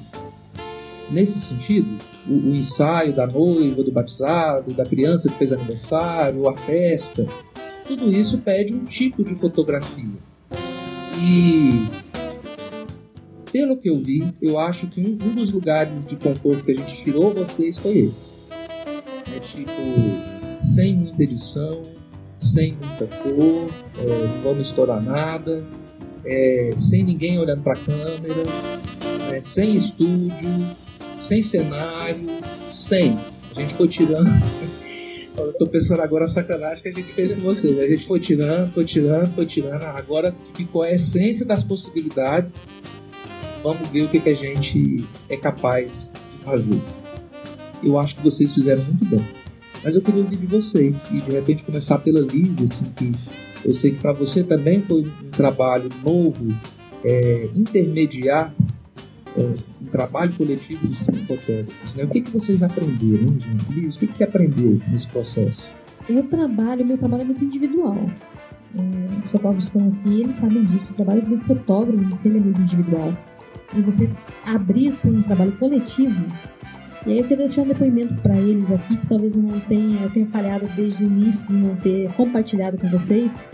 nesse 1.12 1.39
sentido, 1.39 1.88
o, 2.28 2.34
o, 2.34 2.56
ensaio 2.56 3.13
da 3.13 3.28
noiva, 3.28 3.84
do 3.84 3.91
batizado, 3.91 4.73
da 4.73 4.86
criança 4.86 5.30
que 5.30 5.38
fez 5.38 5.52
aniversário, 5.52 6.47
a 6.47 6.56
festa, 6.56 7.28
tudo 7.88 8.12
isso 8.12 8.39
pede 8.39 8.74
um 8.74 8.86
tipo 8.86 9.24
de 9.24 9.36
fotografia. 9.36 10.17
E 11.22 11.88
pelo 13.54 13.78
que 13.78 13.88
eu 13.88 14.00
vi, 14.02 14.34
eu 14.41 14.58
acho 14.58 14.88
que 14.88 15.00
um, 15.00 15.36
dos 15.36 15.52
lugares 15.52 16.06
de 16.06 16.15
conforto 16.15 16.63
que 16.65 16.72
a 16.72 16.76
gente 16.76 17.04
tirou 17.04 17.32
vocês 17.32 17.78
foi 17.78 18.00
esse. 18.00 18.39
É 19.36 19.39
tipo, 19.39 19.72
sem 20.58 20.96
muita 20.96 21.22
edição, 21.22 21.84
sem 22.36 22.74
muita 22.74 23.06
cor, 23.06 23.69
é, 24.00 24.28
não 24.28 24.41
vamos 24.41 24.67
estourar 24.67 25.02
nada, 25.02 25.63
é, 26.26 26.72
sem 26.76 27.04
ninguém 27.04 27.38
olhando 27.38 27.62
para 27.62 27.74
a 27.74 27.78
câmera, 27.78 28.43
é, 29.32 29.39
sem 29.39 29.76
estúdio, 29.76 30.50
sem 31.19 31.41
cenário, 31.43 32.26
sem. 32.69 33.17
A 33.52 33.60
gente 33.60 33.76
foi 33.76 33.88
tirando. 33.88 34.30
Estou 35.48 35.67
pensando 35.67 36.02
agora 36.02 36.26
a 36.26 36.28
sacanagem 36.28 36.84
que 36.84 36.89
a 36.89 36.93
gente 36.93 37.12
fez 37.12 37.34
com 37.34 37.41
vocês. 37.41 37.80
A 37.80 37.88
gente 37.88 38.06
foi 38.06 38.19
tirando, 38.19 38.72
foi 38.72 38.86
tirando, 38.86 39.34
foi 39.34 39.46
tirando. 39.46 39.84
Agora 39.84 40.36
ficou 40.54 40.84
a 40.84 40.91
essência 40.91 41.46
das 41.46 41.63
possibilidades 41.63 42.67
vamos 43.63 43.88
ver 43.89 44.04
o 44.04 44.10
que, 44.10 44.19
que 44.19 44.30
a 44.30 44.36
gente 44.36 45.06
é 45.30 45.38
capaz 45.38 46.12
de 46.32 46.38
fazer. 46.43 46.82
Eu 47.82 47.98
acho 47.98 48.17
que 48.17 48.22
vocês 48.22 48.54
fizeram 48.54 48.84
muito 48.84 49.06
bem. 49.06 49.26
Mas 49.84 49.96
eu 49.96 50.02
queria 50.02 50.22
ouvir 50.22 50.38
de 50.38 50.46
vocês 50.46 51.10
e 51.12 51.19
de 51.19 51.32
repente 51.32 51.63
começar 51.63 51.98
pela 52.00 52.19
Liz, 52.19 52.62
assim, 52.62 52.86
que 52.96 53.12
eu 53.65 53.74
sei 53.74 53.91
que 53.91 54.00
para 54.00 54.13
você 54.13 54.43
também 54.43 54.82
foi 54.82 55.02
um 55.02 55.30
trabalho 55.32 55.89
novo, 56.04 56.54
é, 57.04 57.50
intermediar 57.56 58.54
um 59.38 59.86
trabalho 59.91 60.32
coletivo 60.34 60.93
cinco 60.93 61.17
fotógrafos. 61.26 61.96
Né? 61.96 62.04
O 62.04 62.08
que, 62.08 62.22
que 62.22 62.32
vocês 62.32 62.63
aprenderam, 62.63 63.39
gente? 63.39 63.72
Liz, 63.72 63.96
o 63.96 64.00
que, 64.00 64.08
que 64.08 64.15
você 64.15 64.24
aprendeu 64.24 64.80
nesse 64.88 65.08
processo? 65.08 65.69
Eu 66.10 66.24
trabalho, 66.24 66.86
meu 66.86 66.98
trabalho 66.98 67.22
é 67.22 67.26
muito 67.26 67.43
individual. 67.43 67.98
É, 68.76 69.19
os 69.19 69.32
fotógrafos 69.32 69.65
estão 69.65 69.88
aqui, 69.89 70.22
eles 70.22 70.36
sabem 70.36 70.63
disso. 70.65 70.91
O 70.91 70.96
trabalho 70.96 71.22
do 71.22 71.38
fotógrafo 71.41 72.06
de 72.06 72.15
ser 72.15 72.30
é 72.30 72.39
muito 72.39 72.62
individual 72.62 73.13
e 73.76 73.82
você 73.82 74.10
abrir 74.46 74.93
para 74.93 75.10
um 75.10 75.22
trabalho 75.24 75.52
coletivo. 75.54 76.26
E 77.06 77.12
aí 77.12 77.19
eu 77.19 77.24
queria 77.24 77.46
deixar 77.46 77.63
um 77.63 77.67
depoimento 77.67 78.13
para 78.15 78.38
eles 78.38 78.72
aqui, 78.72 78.96
que 78.96 79.08
talvez 79.08 79.36
não 79.36 79.60
tenha, 79.62 80.04
eu 80.04 80.10
tenha 80.10 80.26
falhado 80.28 80.67
desde 80.76 81.04
o 81.04 81.08
início 81.08 81.48
de 81.48 81.54
não 81.54 81.76
ter 81.76 82.12
compartilhado 82.13 82.78
com 82.78 82.89
vocês. 82.89 83.46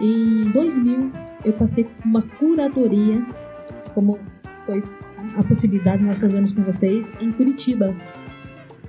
Em 0.00 0.50
2000, 0.52 1.10
eu 1.44 1.52
passei 1.54 1.88
uma 2.04 2.22
curadoria, 2.22 3.24
como 3.94 4.18
foi 4.68 4.84
a 5.36 5.42
possibilidade 5.42 5.98
que 5.98 6.04
nós 6.04 6.20
fazemos 6.20 6.52
com 6.52 6.62
vocês, 6.62 7.16
em 7.20 7.32
Curitiba. 7.32 7.96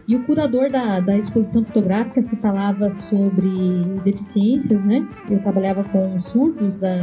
E 0.05 0.15
o 0.15 0.23
curador 0.23 0.69
da, 0.69 0.99
da 0.99 1.15
exposição 1.15 1.63
fotográfica 1.63 2.21
que 2.21 2.35
falava 2.35 2.89
sobre 2.89 3.49
deficiências, 4.03 4.83
né? 4.83 5.07
Eu 5.29 5.39
trabalhava 5.39 5.83
com 5.83 6.19
surdos 6.19 6.77
da 6.77 6.97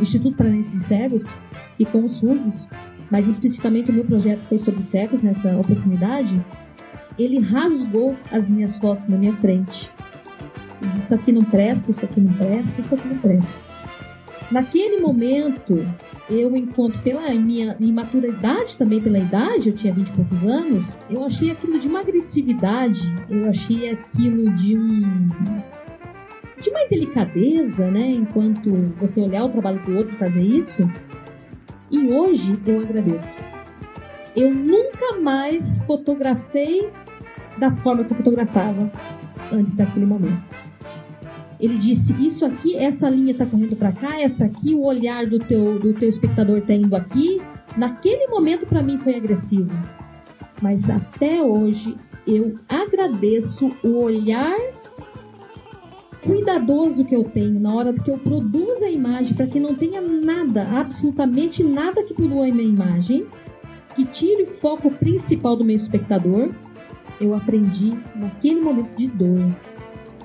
Instituto 0.00 0.36
Paranense 0.36 0.76
de 0.76 0.82
Cegos 0.82 1.34
e 1.78 1.86
com 1.86 2.08
surdos 2.08 2.68
mas 3.10 3.26
especificamente 3.26 3.90
o 3.90 3.94
meu 3.94 4.04
projeto 4.04 4.40
foi 4.40 4.58
sobre 4.58 4.82
cegos 4.82 5.20
nessa 5.22 5.56
oportunidade, 5.56 6.44
ele 7.18 7.38
rasgou 7.38 8.16
as 8.30 8.50
minhas 8.50 8.78
fotos 8.78 9.08
na 9.08 9.16
minha 9.16 9.34
frente. 9.34 9.90
E 10.82 10.86
disse: 10.86 11.00
Isso 11.00 11.14
aqui 11.14 11.32
não 11.32 11.42
presta, 11.42 11.90
isso 11.90 12.04
aqui 12.04 12.20
não 12.20 12.32
presta, 12.34 12.80
isso 12.80 12.94
aqui 12.94 13.08
não 13.08 13.18
presta. 13.18 13.58
Naquele 14.50 15.00
momento, 15.00 15.86
eu 16.30 16.54
encontro 16.54 16.98
pela 17.00 17.32
minha 17.34 17.76
imaturidade, 17.80 18.76
também 18.76 19.00
pela 19.00 19.18
idade, 19.18 19.70
eu 19.70 19.74
tinha 19.74 19.92
20 19.92 20.08
e 20.08 20.12
poucos 20.12 20.44
anos, 20.44 20.96
eu 21.08 21.24
achei 21.24 21.50
aquilo 21.50 21.78
de 21.78 21.88
uma 21.88 22.00
agressividade, 22.00 23.00
eu 23.28 23.48
achei 23.48 23.90
aquilo 23.90 24.50
de 24.52 24.76
um. 24.76 25.30
de 26.60 26.70
uma 26.70 26.86
delicadeza, 26.88 27.90
né? 27.90 28.10
Enquanto 28.10 28.70
você 28.96 29.20
olhar 29.20 29.44
o 29.44 29.48
trabalho 29.48 29.82
do 29.84 29.96
outro 29.96 30.14
e 30.14 30.18
fazer 30.18 30.42
isso, 30.42 30.88
e 31.90 32.12
hoje 32.12 32.58
eu 32.66 32.80
agradeço. 32.80 33.42
Eu 34.36 34.54
nunca 34.54 35.18
mais 35.18 35.78
fotografei 35.86 36.90
da 37.56 37.72
forma 37.72 38.04
que 38.04 38.12
eu 38.12 38.16
fotografava 38.16 38.92
antes 39.50 39.74
daquele 39.74 40.04
momento. 40.04 40.67
Ele 41.60 41.76
disse: 41.76 42.12
Isso 42.24 42.44
aqui, 42.44 42.76
essa 42.76 43.08
linha 43.08 43.32
está 43.32 43.44
correndo 43.44 43.76
para 43.76 43.92
cá, 43.92 44.20
essa 44.20 44.44
aqui, 44.44 44.74
o 44.74 44.84
olhar 44.84 45.26
do 45.26 45.38
teu, 45.38 45.78
do 45.78 45.92
teu 45.92 46.08
espectador 46.08 46.58
está 46.58 46.74
indo 46.74 46.94
aqui. 46.94 47.40
Naquele 47.76 48.26
momento, 48.28 48.66
para 48.66 48.82
mim, 48.82 48.98
foi 48.98 49.14
agressivo. 49.14 49.70
Mas 50.60 50.88
até 50.90 51.42
hoje, 51.42 51.96
eu 52.26 52.58
agradeço 52.68 53.70
o 53.82 54.02
olhar 54.02 54.56
cuidadoso 56.22 57.04
que 57.04 57.14
eu 57.14 57.24
tenho 57.24 57.58
na 57.60 57.72
hora 57.74 57.92
que 57.92 58.10
eu 58.10 58.18
produzo 58.18 58.84
a 58.84 58.90
imagem 58.90 59.34
para 59.34 59.46
que 59.46 59.60
não 59.60 59.74
tenha 59.74 60.00
nada, 60.00 60.62
absolutamente 60.78 61.62
nada 61.62 62.02
que 62.02 62.12
polua 62.12 62.46
a 62.46 62.52
minha 62.52 62.68
imagem, 62.68 63.26
que 63.94 64.04
tire 64.04 64.42
o 64.42 64.46
foco 64.46 64.90
principal 64.90 65.56
do 65.56 65.64
meu 65.64 65.76
espectador, 65.76 66.50
eu 67.20 67.34
aprendi 67.34 67.96
naquele 68.14 68.60
momento 68.60 68.94
de 68.94 69.06
dor. 69.06 69.56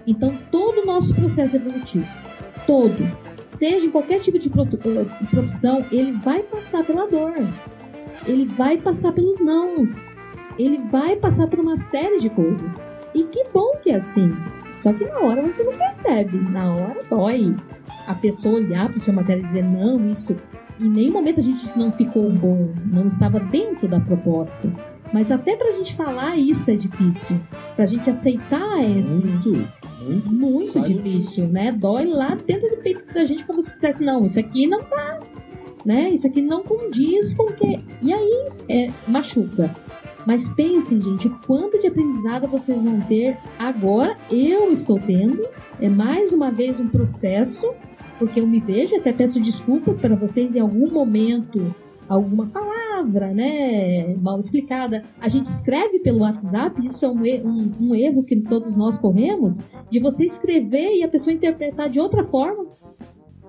Então, 0.05 0.37
todo 0.51 0.81
o 0.81 0.85
nosso 0.85 1.15
processo 1.15 1.55
evolutivo, 1.55 2.07
todo, 2.67 3.09
seja 3.43 3.85
em 3.85 3.91
qualquer 3.91 4.19
tipo 4.19 4.37
de 4.37 4.49
eh, 4.49 5.25
profissão, 5.29 5.85
ele 5.91 6.11
vai 6.11 6.43
passar 6.43 6.83
pela 6.83 7.07
dor. 7.07 7.33
Ele 8.25 8.45
vai 8.45 8.77
passar 8.77 9.11
pelos 9.11 9.39
nãos. 9.39 10.11
Ele 10.57 10.77
vai 10.77 11.15
passar 11.15 11.47
por 11.47 11.59
uma 11.59 11.77
série 11.77 12.19
de 12.19 12.29
coisas. 12.29 12.85
E 13.13 13.23
que 13.23 13.45
bom 13.53 13.77
que 13.81 13.91
é 13.91 13.95
assim. 13.95 14.31
Só 14.77 14.91
que 14.93 15.05
na 15.05 15.19
hora 15.19 15.41
você 15.41 15.63
não 15.63 15.73
percebe. 15.73 16.37
Na 16.37 16.73
hora 16.73 17.03
dói. 17.09 17.55
A 18.07 18.15
pessoa 18.15 18.55
olhar 18.55 18.87
para 18.87 18.97
o 18.97 18.99
seu 18.99 19.13
material 19.13 19.39
e 19.39 19.43
dizer, 19.43 19.63
não, 19.63 20.09
isso. 20.09 20.37
Em 20.79 20.89
nenhum 20.89 21.13
momento 21.13 21.39
a 21.39 21.43
gente 21.43 21.61
disse 21.61 21.77
não 21.77 21.91
ficou 21.91 22.29
bom, 22.29 22.73
não 22.85 23.05
estava 23.05 23.39
dentro 23.39 23.87
da 23.87 23.99
proposta. 23.99 24.69
Mas 25.13 25.31
até 25.31 25.55
para 25.55 25.69
a 25.69 25.71
gente 25.73 25.93
falar 25.93 26.35
isso 26.37 26.71
é 26.71 26.75
difícil. 26.75 27.39
Para 27.75 27.83
a 27.83 27.87
gente 27.87 28.09
aceitar 28.09 28.83
esse. 28.83 29.23
Muito, 29.23 29.69
muito, 30.01 30.31
muito 30.31 30.81
difícil, 30.81 31.47
né? 31.47 31.71
Dói 31.71 32.07
lá 32.07 32.35
dentro 32.35 32.69
do 32.69 32.77
peito 32.77 33.05
da 33.13 33.23
gente 33.23 33.45
como 33.45 33.61
se 33.61 33.75
dissesse, 33.75 34.03
não, 34.03 34.25
isso 34.25 34.39
aqui 34.39 34.65
não 34.65 34.83
tá. 34.83 35.19
Né? 35.85 36.09
Isso 36.09 36.25
aqui 36.25 36.41
não 36.41 36.63
condiz 36.63 37.33
com 37.33 37.43
o 37.43 37.53
que. 37.53 37.79
E 38.01 38.11
aí 38.11 38.51
é, 38.67 38.89
machuca. 39.07 39.73
Mas 40.25 40.47
pensem, 40.47 41.01
gente, 41.01 41.27
o 41.27 41.39
quanto 41.45 41.79
de 41.79 41.87
aprendizado 41.87 42.47
vocês 42.47 42.81
vão 42.81 42.99
ter 43.01 43.37
agora. 43.59 44.17
Eu 44.31 44.71
estou 44.71 44.99
tendo. 44.99 45.45
É 45.79 45.89
mais 45.89 46.31
uma 46.31 46.49
vez 46.49 46.79
um 46.79 46.87
processo, 46.87 47.73
porque 48.17 48.39
eu 48.39 48.47
me 48.47 48.59
vejo, 48.59 48.95
até 48.95 49.11
peço 49.11 49.39
desculpa 49.41 49.93
para 49.93 50.15
vocês 50.15 50.55
em 50.55 50.59
algum 50.59 50.89
momento, 50.89 51.75
alguma 52.07 52.45
palavra, 52.45 52.82
né, 53.03 54.15
mal 54.15 54.39
explicada. 54.39 55.03
A 55.19 55.27
gente 55.27 55.45
escreve 55.45 55.99
pelo 55.99 56.19
WhatsApp, 56.19 56.85
isso 56.85 57.05
é 57.05 57.09
um, 57.09 57.21
um, 57.47 57.71
um 57.79 57.95
erro 57.95 58.23
que 58.23 58.39
todos 58.41 58.75
nós 58.75 58.97
corremos, 58.97 59.61
de 59.89 59.99
você 59.99 60.25
escrever 60.25 60.97
e 60.97 61.03
a 61.03 61.07
pessoa 61.07 61.33
interpretar 61.33 61.89
de 61.89 61.99
outra 61.99 62.23
forma, 62.23 62.65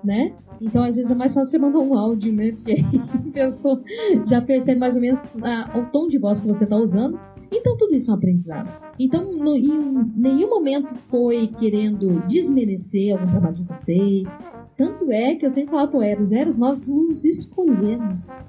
né? 0.02 0.34
Então, 0.60 0.84
às 0.84 0.96
vezes 0.96 1.10
é 1.10 1.14
mais 1.14 1.34
fácil 1.34 1.50
você 1.50 1.58
mandar 1.58 1.80
um 1.80 1.94
áudio, 1.94 2.32
né? 2.32 2.52
Porque 2.62 2.72
aí 2.72 2.84
a 2.84 3.32
pessoa 3.32 3.82
já 4.26 4.40
percebe 4.40 4.78
mais 4.78 4.94
ou 4.94 5.00
menos 5.00 5.20
a, 5.42 5.78
o 5.78 5.86
tom 5.90 6.08
de 6.08 6.18
voz 6.18 6.40
que 6.40 6.46
você 6.46 6.64
está 6.64 6.76
usando. 6.76 7.18
Então, 7.50 7.76
tudo 7.76 7.94
isso 7.94 8.10
é 8.10 8.14
um 8.14 8.16
aprendizado. 8.16 8.68
Então, 8.98 9.32
no, 9.32 9.56
em 9.56 10.12
nenhum 10.16 10.48
momento 10.48 10.94
foi 10.94 11.46
querendo 11.46 12.26
desmerecer 12.26 13.12
algum 13.12 13.26
trabalho 13.26 13.54
de 13.54 13.64
vocês, 13.64 14.28
Tanto 14.76 15.10
é 15.12 15.36
que 15.36 15.46
eu 15.46 15.50
sempre 15.50 15.70
falo 15.70 15.88
para 15.88 16.06
Eros, 16.06 16.32
Eros, 16.32 16.56
nós 16.56 16.88
os 16.88 17.24
escolhemos. 17.24 18.44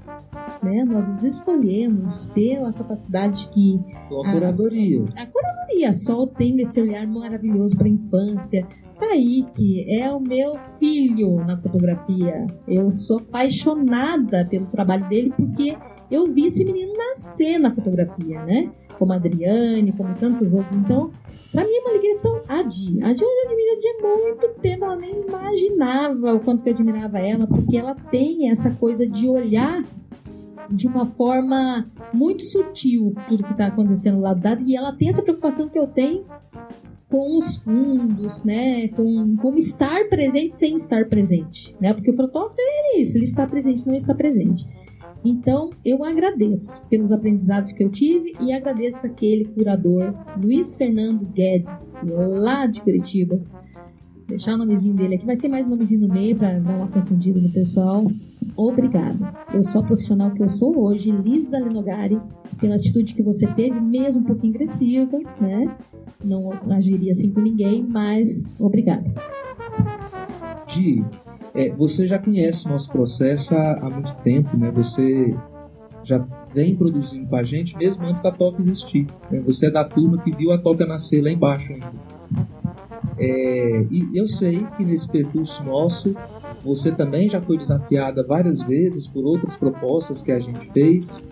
Né? 0.66 0.84
Nós 0.84 1.08
os 1.08 1.24
escolhemos 1.24 2.26
pela 2.34 2.74
capacidade 2.74 3.48
que. 3.50 3.80
A 4.08 4.32
curadoria. 4.32 5.06
A, 5.16 5.22
a 5.22 5.26
curadoria. 5.28 5.90
A 5.90 5.94
Sol 5.94 6.28
tem 6.28 6.60
esse 6.60 6.82
olhar 6.82 7.06
maravilhoso 7.06 7.78
para 7.78 7.86
a 7.86 7.90
infância. 7.90 8.68
Kaique 9.00 9.86
é 9.90 10.10
o 10.12 10.20
meu 10.20 10.58
filho 10.80 11.36
na 11.46 11.56
fotografia. 11.56 12.48
Eu 12.68 12.92
sou 12.92 13.20
apaixonada 13.20 14.46
pelo 14.46 14.66
trabalho 14.68 15.08
dele 15.08 15.34
porque 15.36 15.78
eu 16.10 16.32
vi 16.34 16.48
esse 16.48 16.66
menino 16.66 16.94
nascer 16.98 17.60
na 17.60 17.72
fotografia, 17.72 18.44
né? 18.44 18.72
Como 18.98 19.12
a 19.14 19.18
Adriane, 19.18 19.92
como 19.92 20.16
tantos 20.16 20.54
outros. 20.54 20.74
Então, 20.74 21.12
Pra 21.56 21.64
mim 21.64 21.72
é 21.72 21.80
uma 21.80 21.90
alegria 21.92 22.20
tão. 22.20 22.42
A 22.50 22.64
Di. 22.64 23.02
A 23.02 23.14
Di 23.14 23.24
eu 23.24 23.30
já 23.30 23.50
admiro 23.50 23.72
a 23.72 23.80
Di 23.80 23.88
há 23.88 24.28
muito 24.28 24.60
tempo. 24.60 24.84
Ela 24.84 24.96
nem 24.98 25.26
imaginava 25.26 26.34
o 26.34 26.40
quanto 26.42 26.62
que 26.62 26.70
eu 26.70 26.74
admirava 26.74 27.20
ela, 27.20 27.48
porque 27.48 27.78
ela 27.78 27.96
tem 27.96 28.50
essa 28.52 28.72
coisa 28.72 29.08
de 29.08 29.26
olhar 29.30 29.82
de 30.70 30.88
uma 30.88 31.06
forma 31.06 31.90
muito 32.14 32.44
sutil 32.44 33.14
tudo 33.28 33.44
que 33.44 33.52
está 33.52 33.68
acontecendo 33.68 34.20
lá 34.20 34.34
do 34.34 34.44
lado. 34.44 34.64
E 34.64 34.76
ela 34.76 34.92
tem 34.92 35.10
essa 35.10 35.22
preocupação 35.22 35.70
que 35.70 35.78
eu 35.78 35.88
tenho 35.88 36.26
com 37.10 37.38
os 37.38 37.58
fundos, 37.58 38.44
né? 38.44 38.88
Com 38.90 39.36
como 39.38 39.58
estar 39.58 40.10
presente 40.10 40.56
sem 40.56 40.76
estar 40.76 41.08
presente, 41.08 41.76
né? 41.80 41.94
Porque 41.94 42.12
o 42.12 42.16
fotógrafo 42.16 42.56
é 42.58 43.00
isso, 43.00 43.18
ele 43.18 43.26
está 43.26 43.46
presente, 43.48 43.88
não 43.88 43.96
está 43.96 44.14
presente. 44.14 44.68
Então, 45.24 45.72
eu 45.84 46.04
agradeço 46.04 46.86
pelos 46.88 47.12
aprendizados 47.12 47.72
que 47.72 47.84
eu 47.84 47.90
tive 47.90 48.36
e 48.40 48.54
agradeço 48.54 49.08
aquele 49.08 49.46
curador, 49.46 50.14
Luiz 50.38 50.76
Fernando 50.76 51.26
Guedes, 51.26 51.96
lá 52.04 52.68
de 52.68 52.80
Curitiba. 52.82 53.40
Deixar 54.28 54.56
o 54.56 54.58
nomezinho 54.58 54.96
dele 54.96 55.16
aqui, 55.16 55.26
vai 55.26 55.36
ser 55.36 55.48
mais 55.48 55.68
um 55.68 55.72
nomezinho 55.72 56.08
no 56.08 56.14
meio 56.14 56.36
para 56.36 56.60
dar 56.60 56.76
uma 56.76 56.88
confundida 56.88 57.40
no 57.40 57.50
pessoal. 57.52 58.12
Obrigado. 58.58 59.20
Eu 59.54 59.64
sou 59.64 59.82
a 59.82 59.84
profissional 59.84 60.32
que 60.32 60.42
eu 60.42 60.50
sou 60.50 60.84
hoje, 60.84 61.12
Liz 61.12 61.48
da 61.48 61.60
Lenogari, 61.60 62.20
pela 62.60 62.76
atitude 62.76 63.14
que 63.14 63.22
você 63.22 63.46
teve, 63.48 63.80
mesmo 63.80 64.22
um 64.22 64.24
pouquinho 64.24 64.56
agressiva, 64.56 65.20
né? 65.40 65.76
Não 66.24 66.52
agiria 66.72 67.12
assim 67.12 67.30
com 67.30 67.40
ninguém, 67.40 67.84
mas 67.84 68.56
obrigada. 68.60 69.14
Gi, 70.68 71.06
é, 71.54 71.70
você 71.70 72.08
já 72.08 72.18
conhece 72.18 72.66
o 72.66 72.70
nosso 72.70 72.92
processo 72.92 73.54
há, 73.56 73.74
há, 73.74 73.90
muito 73.92 74.14
tempo, 74.24 74.58
né? 74.58 74.72
Você 74.72 75.36
já 76.04 76.26
vem 76.52 76.76
produzindo 76.76 77.28
com 77.28 77.36
a 77.36 77.44
gente 77.44 77.78
mesmo 77.78 78.06
antes 78.06 78.24
da 78.24 78.32
Toca 78.32 78.60
existir. 78.60 79.06
Você 79.46 79.68
é 79.68 79.72
da 79.72 79.84
turma 79.84 80.18
que 80.18 80.36
viu 80.36 80.52
a 80.52 80.58
Toca 80.58 80.86
nascer 80.86 81.22
lá 81.22 81.30
embaixo 81.30 81.74
ainda. 81.74 81.92
É, 83.18 83.86
e 83.90 84.10
eu 84.14 84.28
sei 84.28 84.66
que 84.76 84.84
nesse 84.84 85.10
percurso 85.10 85.64
nosso 85.64 86.16
você 86.64 86.92
também 86.92 87.30
já 87.30 87.40
foi 87.40 87.58
desafiada 87.58 88.26
várias 88.26 88.62
vezes 88.62 89.08
por 89.08 89.24
outras 89.24 89.56
propostas 89.56 90.22
que 90.22 90.32
a 90.32 90.40
gente 90.40 90.72
fez. 90.72 91.24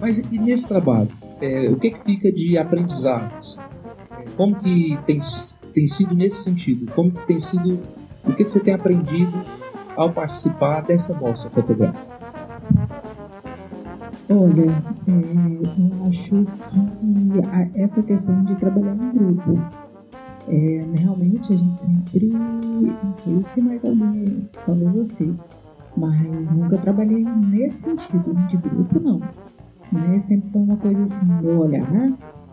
Mas 0.00 0.18
e 0.18 0.38
nesse 0.38 0.68
trabalho? 0.68 1.10
É, 1.40 1.68
o 1.68 1.76
que, 1.76 1.90
que 1.90 2.04
fica 2.04 2.32
de 2.32 2.56
aprendizados? 2.56 3.58
Como 4.36 4.54
que 4.56 4.98
tem, 5.06 5.18
tem 5.72 5.86
sido 5.86 6.14
nesse 6.14 6.42
sentido? 6.42 6.90
Como 6.92 7.10
que 7.10 7.26
tem 7.26 7.40
sido 7.40 7.80
o 8.24 8.32
que 8.32 8.44
você 8.44 8.60
tem 8.60 8.74
aprendido 8.74 9.32
ao 9.96 10.10
participar 10.10 10.82
dessa 10.82 11.14
mostra 11.18 11.50
fotográfica? 11.50 12.14
Olha, 14.28 14.70
é, 15.06 15.12
eu 15.12 16.08
acho 16.08 16.46
que 16.70 17.40
a, 17.52 17.82
essa 17.82 18.02
questão 18.02 18.42
de 18.44 18.56
trabalhar 18.56 18.94
em 18.94 19.12
grupo, 19.12 19.60
é, 20.48 20.84
realmente 20.94 21.52
a 21.52 21.56
gente 21.56 21.76
sempre, 21.76 22.28
não 22.28 23.14
sei 23.14 23.42
se 23.44 23.60
mais 23.60 23.84
alguém, 23.84 24.48
talvez 24.66 24.92
você, 24.92 25.34
mas 25.96 26.50
nunca 26.50 26.78
trabalhei 26.78 27.24
nesse 27.24 27.82
sentido, 27.82 28.34
de 28.46 28.56
grupo 28.56 29.00
não. 29.00 29.20
Né? 29.92 30.18
Sempre 30.18 30.50
foi 30.50 30.62
uma 30.62 30.76
coisa 30.76 31.02
assim, 31.02 31.26
meu 31.26 31.60
olhar, 31.60 31.90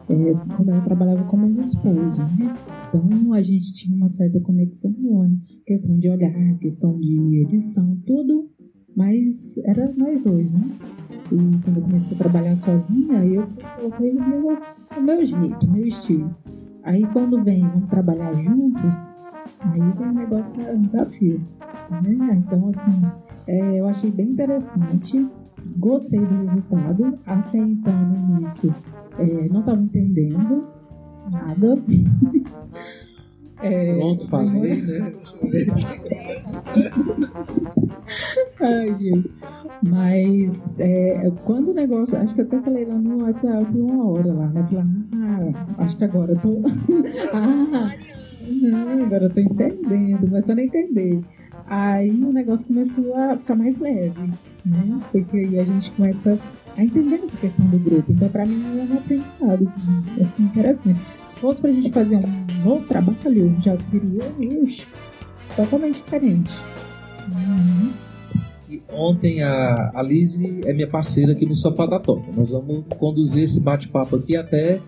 é, 0.10 0.56
quando 0.56 0.70
eu 0.70 0.84
trabalhava 0.84 1.24
como 1.24 1.60
esposo, 1.60 2.22
né? 2.38 2.54
Então 2.94 3.34
a 3.34 3.42
gente 3.42 3.74
tinha 3.74 3.96
uma 3.96 4.10
certa 4.10 4.40
conexão, 4.42 4.92
né? 4.92 5.38
questão 5.66 5.98
de 5.98 6.10
olhar, 6.10 6.58
questão 6.60 7.00
de 7.00 7.42
edição, 7.42 7.98
tudo, 8.06 8.50
mas 8.96 9.58
era 9.66 9.94
nós 9.96 10.22
dois, 10.22 10.52
né? 10.52 10.70
E 11.32 11.64
quando 11.64 11.78
eu 11.78 11.84
comecei 11.84 12.14
a 12.14 12.18
trabalhar 12.18 12.56
sozinha, 12.58 13.24
eu 13.24 13.48
coloquei 13.78 14.12
o 14.12 14.30
meu, 14.30 14.58
o 14.98 15.02
meu 15.02 15.26
jeito, 15.26 15.66
o 15.66 15.72
meu 15.72 15.86
estilo. 15.86 16.36
Aí 16.84 17.06
quando 17.14 17.44
vem, 17.44 17.68
vamos 17.68 17.90
trabalhar 17.90 18.34
juntos, 18.34 19.18
aí 19.60 19.82
um 19.82 20.14
negócio, 20.14 20.62
é 20.62 20.74
um 20.74 20.82
desafio. 20.82 21.42
Né? 21.90 22.44
Então, 22.46 22.68
assim, 22.70 23.00
é, 23.48 23.80
eu 23.80 23.88
achei 23.88 24.12
bem 24.12 24.30
interessante, 24.30 25.30
gostei 25.78 26.20
do 26.20 26.36
resultado. 26.42 27.20
Até 27.26 27.58
então, 27.58 27.94
no 27.94 28.40
início, 28.40 28.74
é, 29.18 29.50
não 29.50 29.60
estava 29.60 29.82
entendendo 29.82 30.68
nada. 31.32 31.76
É, 33.62 33.94
Pronto, 33.94 34.28
falei, 34.28 34.82
né? 34.82 35.14
Ai, 38.60 38.94
gente. 38.96 39.32
Mas 39.84 40.80
é, 40.80 41.32
quando 41.46 41.70
o 41.70 41.74
negócio. 41.74 42.18
Acho 42.18 42.34
que 42.34 42.42
eu 42.42 42.46
até 42.46 42.60
falei 42.62 42.86
lá 42.86 42.96
no 42.96 43.24
WhatsApp 43.24 43.78
uma 43.78 44.12
hora 44.12 44.34
lá, 44.34 44.48
né? 44.48 44.64
Falei, 44.64 44.84
ah, 45.16 45.52
acho 45.80 45.98
que 45.98 46.04
agora 46.04 46.34
eu 46.34 46.40
tô. 46.40 46.62
ah, 47.34 47.92
agora 49.06 49.26
eu 49.26 49.30
tô 49.30 49.40
entendendo, 49.40 50.28
começando 50.28 50.60
a 50.60 50.64
entender. 50.64 51.22
Aí 51.68 52.10
o 52.10 52.34
negócio 52.34 52.66
começou 52.68 53.16
a 53.16 53.38
ficar 53.38 53.56
mais 53.56 53.78
leve, 53.80 54.20
né? 54.66 55.00
Porque 55.12 55.38
aí 55.38 55.60
a 55.60 55.64
gente 55.64 55.92
começa 55.92 56.38
a 56.78 56.84
entender 56.84 57.22
essa 57.24 57.38
questão 57.38 57.66
do 57.68 57.80
grupo. 57.80 58.12
Então, 58.12 58.28
para 58.30 58.46
mim, 58.46 58.62
é 58.78 58.94
um 58.94 58.98
aprendizado 58.98 59.72
assim, 60.20 60.44
interessante. 60.44 61.00
Se 61.42 61.48
fosse 61.48 61.60
para 61.60 61.72
a 61.72 61.74
gente 61.74 61.90
fazer 61.90 62.18
um 62.18 62.64
novo 62.64 62.86
trabalho, 62.86 63.56
já 63.60 63.76
seria 63.76 64.22
totalmente 65.56 65.96
diferente. 65.96 66.54
Uhum. 67.30 67.90
E 68.70 68.84
ontem 68.88 69.42
a, 69.42 69.90
a 69.92 70.04
Lizzie 70.04 70.62
é 70.66 70.72
minha 70.72 70.88
parceira 70.88 71.32
aqui 71.32 71.48
no 71.48 71.56
Sofá 71.56 71.88
da 71.88 71.98
Toca. 71.98 72.32
Nós 72.38 72.52
vamos 72.52 72.86
conduzir 73.00 73.46
esse 73.46 73.60
bate-papo 73.60 74.18
aqui 74.18 74.36
até 74.36 74.80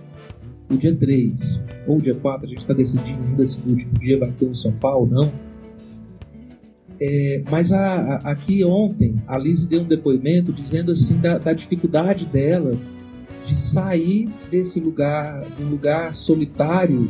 o 0.69 0.77
dia 0.77 0.95
3 0.95 1.65
ou 1.87 1.97
dia 1.97 2.13
4. 2.13 2.45
A 2.45 2.47
gente 2.47 2.59
está 2.59 2.73
decidindo 2.75 3.23
ainda 3.27 3.43
se 3.43 3.59
no 3.65 3.71
último 3.71 3.97
dia 3.97 4.19
vai 4.19 4.29
ter 4.29 4.45
um 4.45 4.53
sofá 4.53 4.93
ou 4.93 5.07
não 5.07 5.31
é, 7.01 7.43
mas 7.51 7.73
a, 7.73 7.95
a, 7.95 8.31
aqui 8.31 8.63
ontem 8.63 9.21
a 9.27 9.37
Liz 9.37 9.65
deu 9.65 9.81
um 9.81 9.85
depoimento 9.85 10.53
dizendo 10.53 10.91
assim 10.91 11.17
da, 11.17 11.37
da, 11.37 11.51
dificuldade 11.51 12.25
dela 12.25 12.77
de 13.43 13.55
sair 13.55 14.29
desse 14.49 14.79
lugar, 14.79 15.41
do 15.57 15.69
lugar 15.69 16.15
solitário 16.15 17.09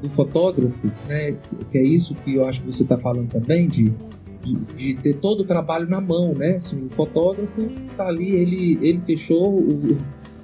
do 0.00 0.08
fotógrafo, 0.08 0.90
né? 1.06 1.36
Que 1.70 1.78
é 1.78 1.82
isso 1.82 2.14
que 2.14 2.36
eu 2.36 2.46
acho 2.46 2.62
que 2.62 2.72
você 2.72 2.82
está 2.82 2.96
falando 2.96 3.28
também 3.28 3.68
de, 3.68 3.92
de, 4.42 4.54
de, 4.76 4.94
ter 4.94 5.16
todo 5.16 5.40
o 5.40 5.44
trabalho 5.44 5.88
na 5.88 6.00
mão, 6.00 6.34
né? 6.34 6.56
Assim, 6.56 6.86
o 6.86 6.88
fotógrafo 6.90 7.62
está 7.90 8.06
ali, 8.06 8.34
ele, 8.34 8.78
ele 8.80 9.00
fechou 9.00 9.58
o, 9.58 9.98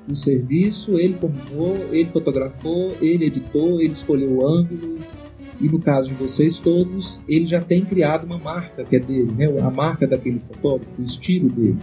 o 0.09 0.15
serviço, 0.15 0.99
ele 0.99 1.15
combinou, 1.15 1.77
ele 1.91 2.07
fotografou, 2.07 2.93
ele 3.01 3.27
editou, 3.27 3.81
ele 3.81 3.93
escolheu 3.93 4.31
o 4.31 4.47
ângulo, 4.47 4.97
e 5.61 5.69
no 5.69 5.81
caso 5.81 6.11
de 6.11 6.15
vocês 6.15 6.59
todos, 6.59 7.23
ele 7.27 7.47
já 7.47 7.61
tem 7.61 7.85
criado 7.85 8.25
uma 8.25 8.39
marca 8.39 8.85
que 8.85 8.97
é 8.97 9.01
dele, 9.01 9.33
né? 9.33 9.47
a 9.61 9.71
marca 9.71 10.07
daquele 10.07 10.39
fotógrafo, 10.41 10.91
o 10.99 11.05
estilo 11.05 11.49
dele. 11.49 11.79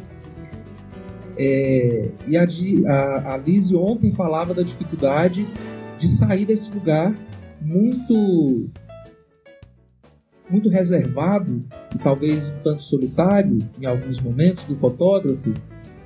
É, 1.38 2.10
e 2.28 2.38
a, 2.38 2.43
a, 2.88 3.34
a 3.36 3.38
ontem 3.76 4.12
falava 4.12 4.54
da 4.54 4.62
dificuldade 4.62 5.46
de 5.98 6.08
sair 6.08 6.46
desse 6.46 6.72
lugar 6.72 7.13
muito 7.62 8.69
muito 10.50 10.69
reservado 10.69 11.63
e 11.96 11.98
talvez 11.98 12.50
um 12.50 12.60
tanto 12.63 12.84
solitário 12.84 13.58
em 13.80 13.86
alguns 13.86 14.19
momentos 14.19 14.65
do 14.65 14.76
fotógrafo 14.76 15.54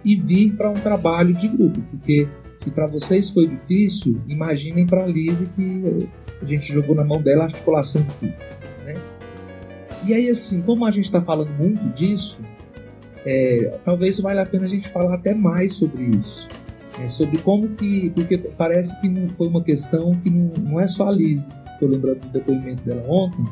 e 0.05 0.15
vir 0.15 0.55
para 0.55 0.69
um 0.69 0.75
trabalho 0.75 1.33
de 1.33 1.47
grupo, 1.47 1.81
porque 1.91 2.29
se 2.57 2.71
para 2.71 2.87
vocês 2.87 3.29
foi 3.29 3.47
difícil, 3.47 4.21
imaginem 4.27 4.85
para 4.85 5.03
a 5.03 5.07
que 5.55 6.09
a 6.41 6.45
gente 6.45 6.71
jogou 6.71 6.95
na 6.95 7.03
mão 7.03 7.21
dela 7.21 7.41
a 7.41 7.45
articulação 7.45 8.01
de 8.01 8.13
tudo. 8.15 8.33
Né? 8.85 9.01
E 10.07 10.13
aí, 10.13 10.29
assim, 10.29 10.61
como 10.61 10.85
a 10.85 10.91
gente 10.91 11.05
está 11.05 11.21
falando 11.21 11.51
muito 11.51 11.83
disso, 11.89 12.39
é, 13.29 13.77
talvez 13.83 14.21
valha 14.21 14.43
a 14.43 14.45
pena 14.45 14.63
a 14.63 14.69
gente 14.69 14.87
falar 14.87 15.15
até 15.15 15.33
mais 15.33 15.73
sobre 15.73 16.01
isso. 16.01 16.47
É, 17.03 17.09
sobre 17.09 17.37
como 17.39 17.67
que. 17.69 18.09
Porque 18.11 18.37
parece 18.37 18.99
que 19.01 19.09
não 19.09 19.27
foi 19.29 19.49
uma 19.49 19.61
questão 19.61 20.15
que 20.15 20.29
não, 20.29 20.53
não 20.57 20.79
é 20.79 20.87
só 20.87 21.09
a 21.09 21.11
Lise, 21.11 21.51
estou 21.73 21.89
lembrando 21.89 22.21
do 22.21 22.29
depoimento 22.29 22.81
dela 22.83 23.03
ontem, 23.05 23.43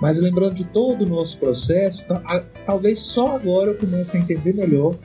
mas 0.00 0.20
lembrando 0.20 0.54
de 0.54 0.64
todo 0.64 1.02
o 1.02 1.06
nosso 1.06 1.38
processo, 1.38 2.06
tá, 2.06 2.22
a, 2.24 2.40
talvez 2.64 3.00
só 3.00 3.34
agora 3.34 3.72
eu 3.72 3.74
comece 3.74 4.16
a 4.16 4.20
entender 4.20 4.54
melhor 4.54 4.96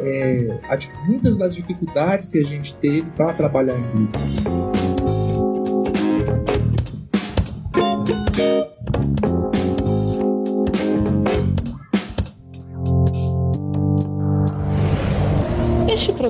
é, 0.00 0.58
a, 0.64 1.06
muitas 1.06 1.36
das 1.36 1.54
dificuldades 1.54 2.30
que 2.30 2.38
a 2.38 2.44
gente 2.44 2.74
teve 2.76 3.10
para 3.10 3.34
trabalhar 3.34 3.78
em 3.78 3.82
grupo. 3.82 4.67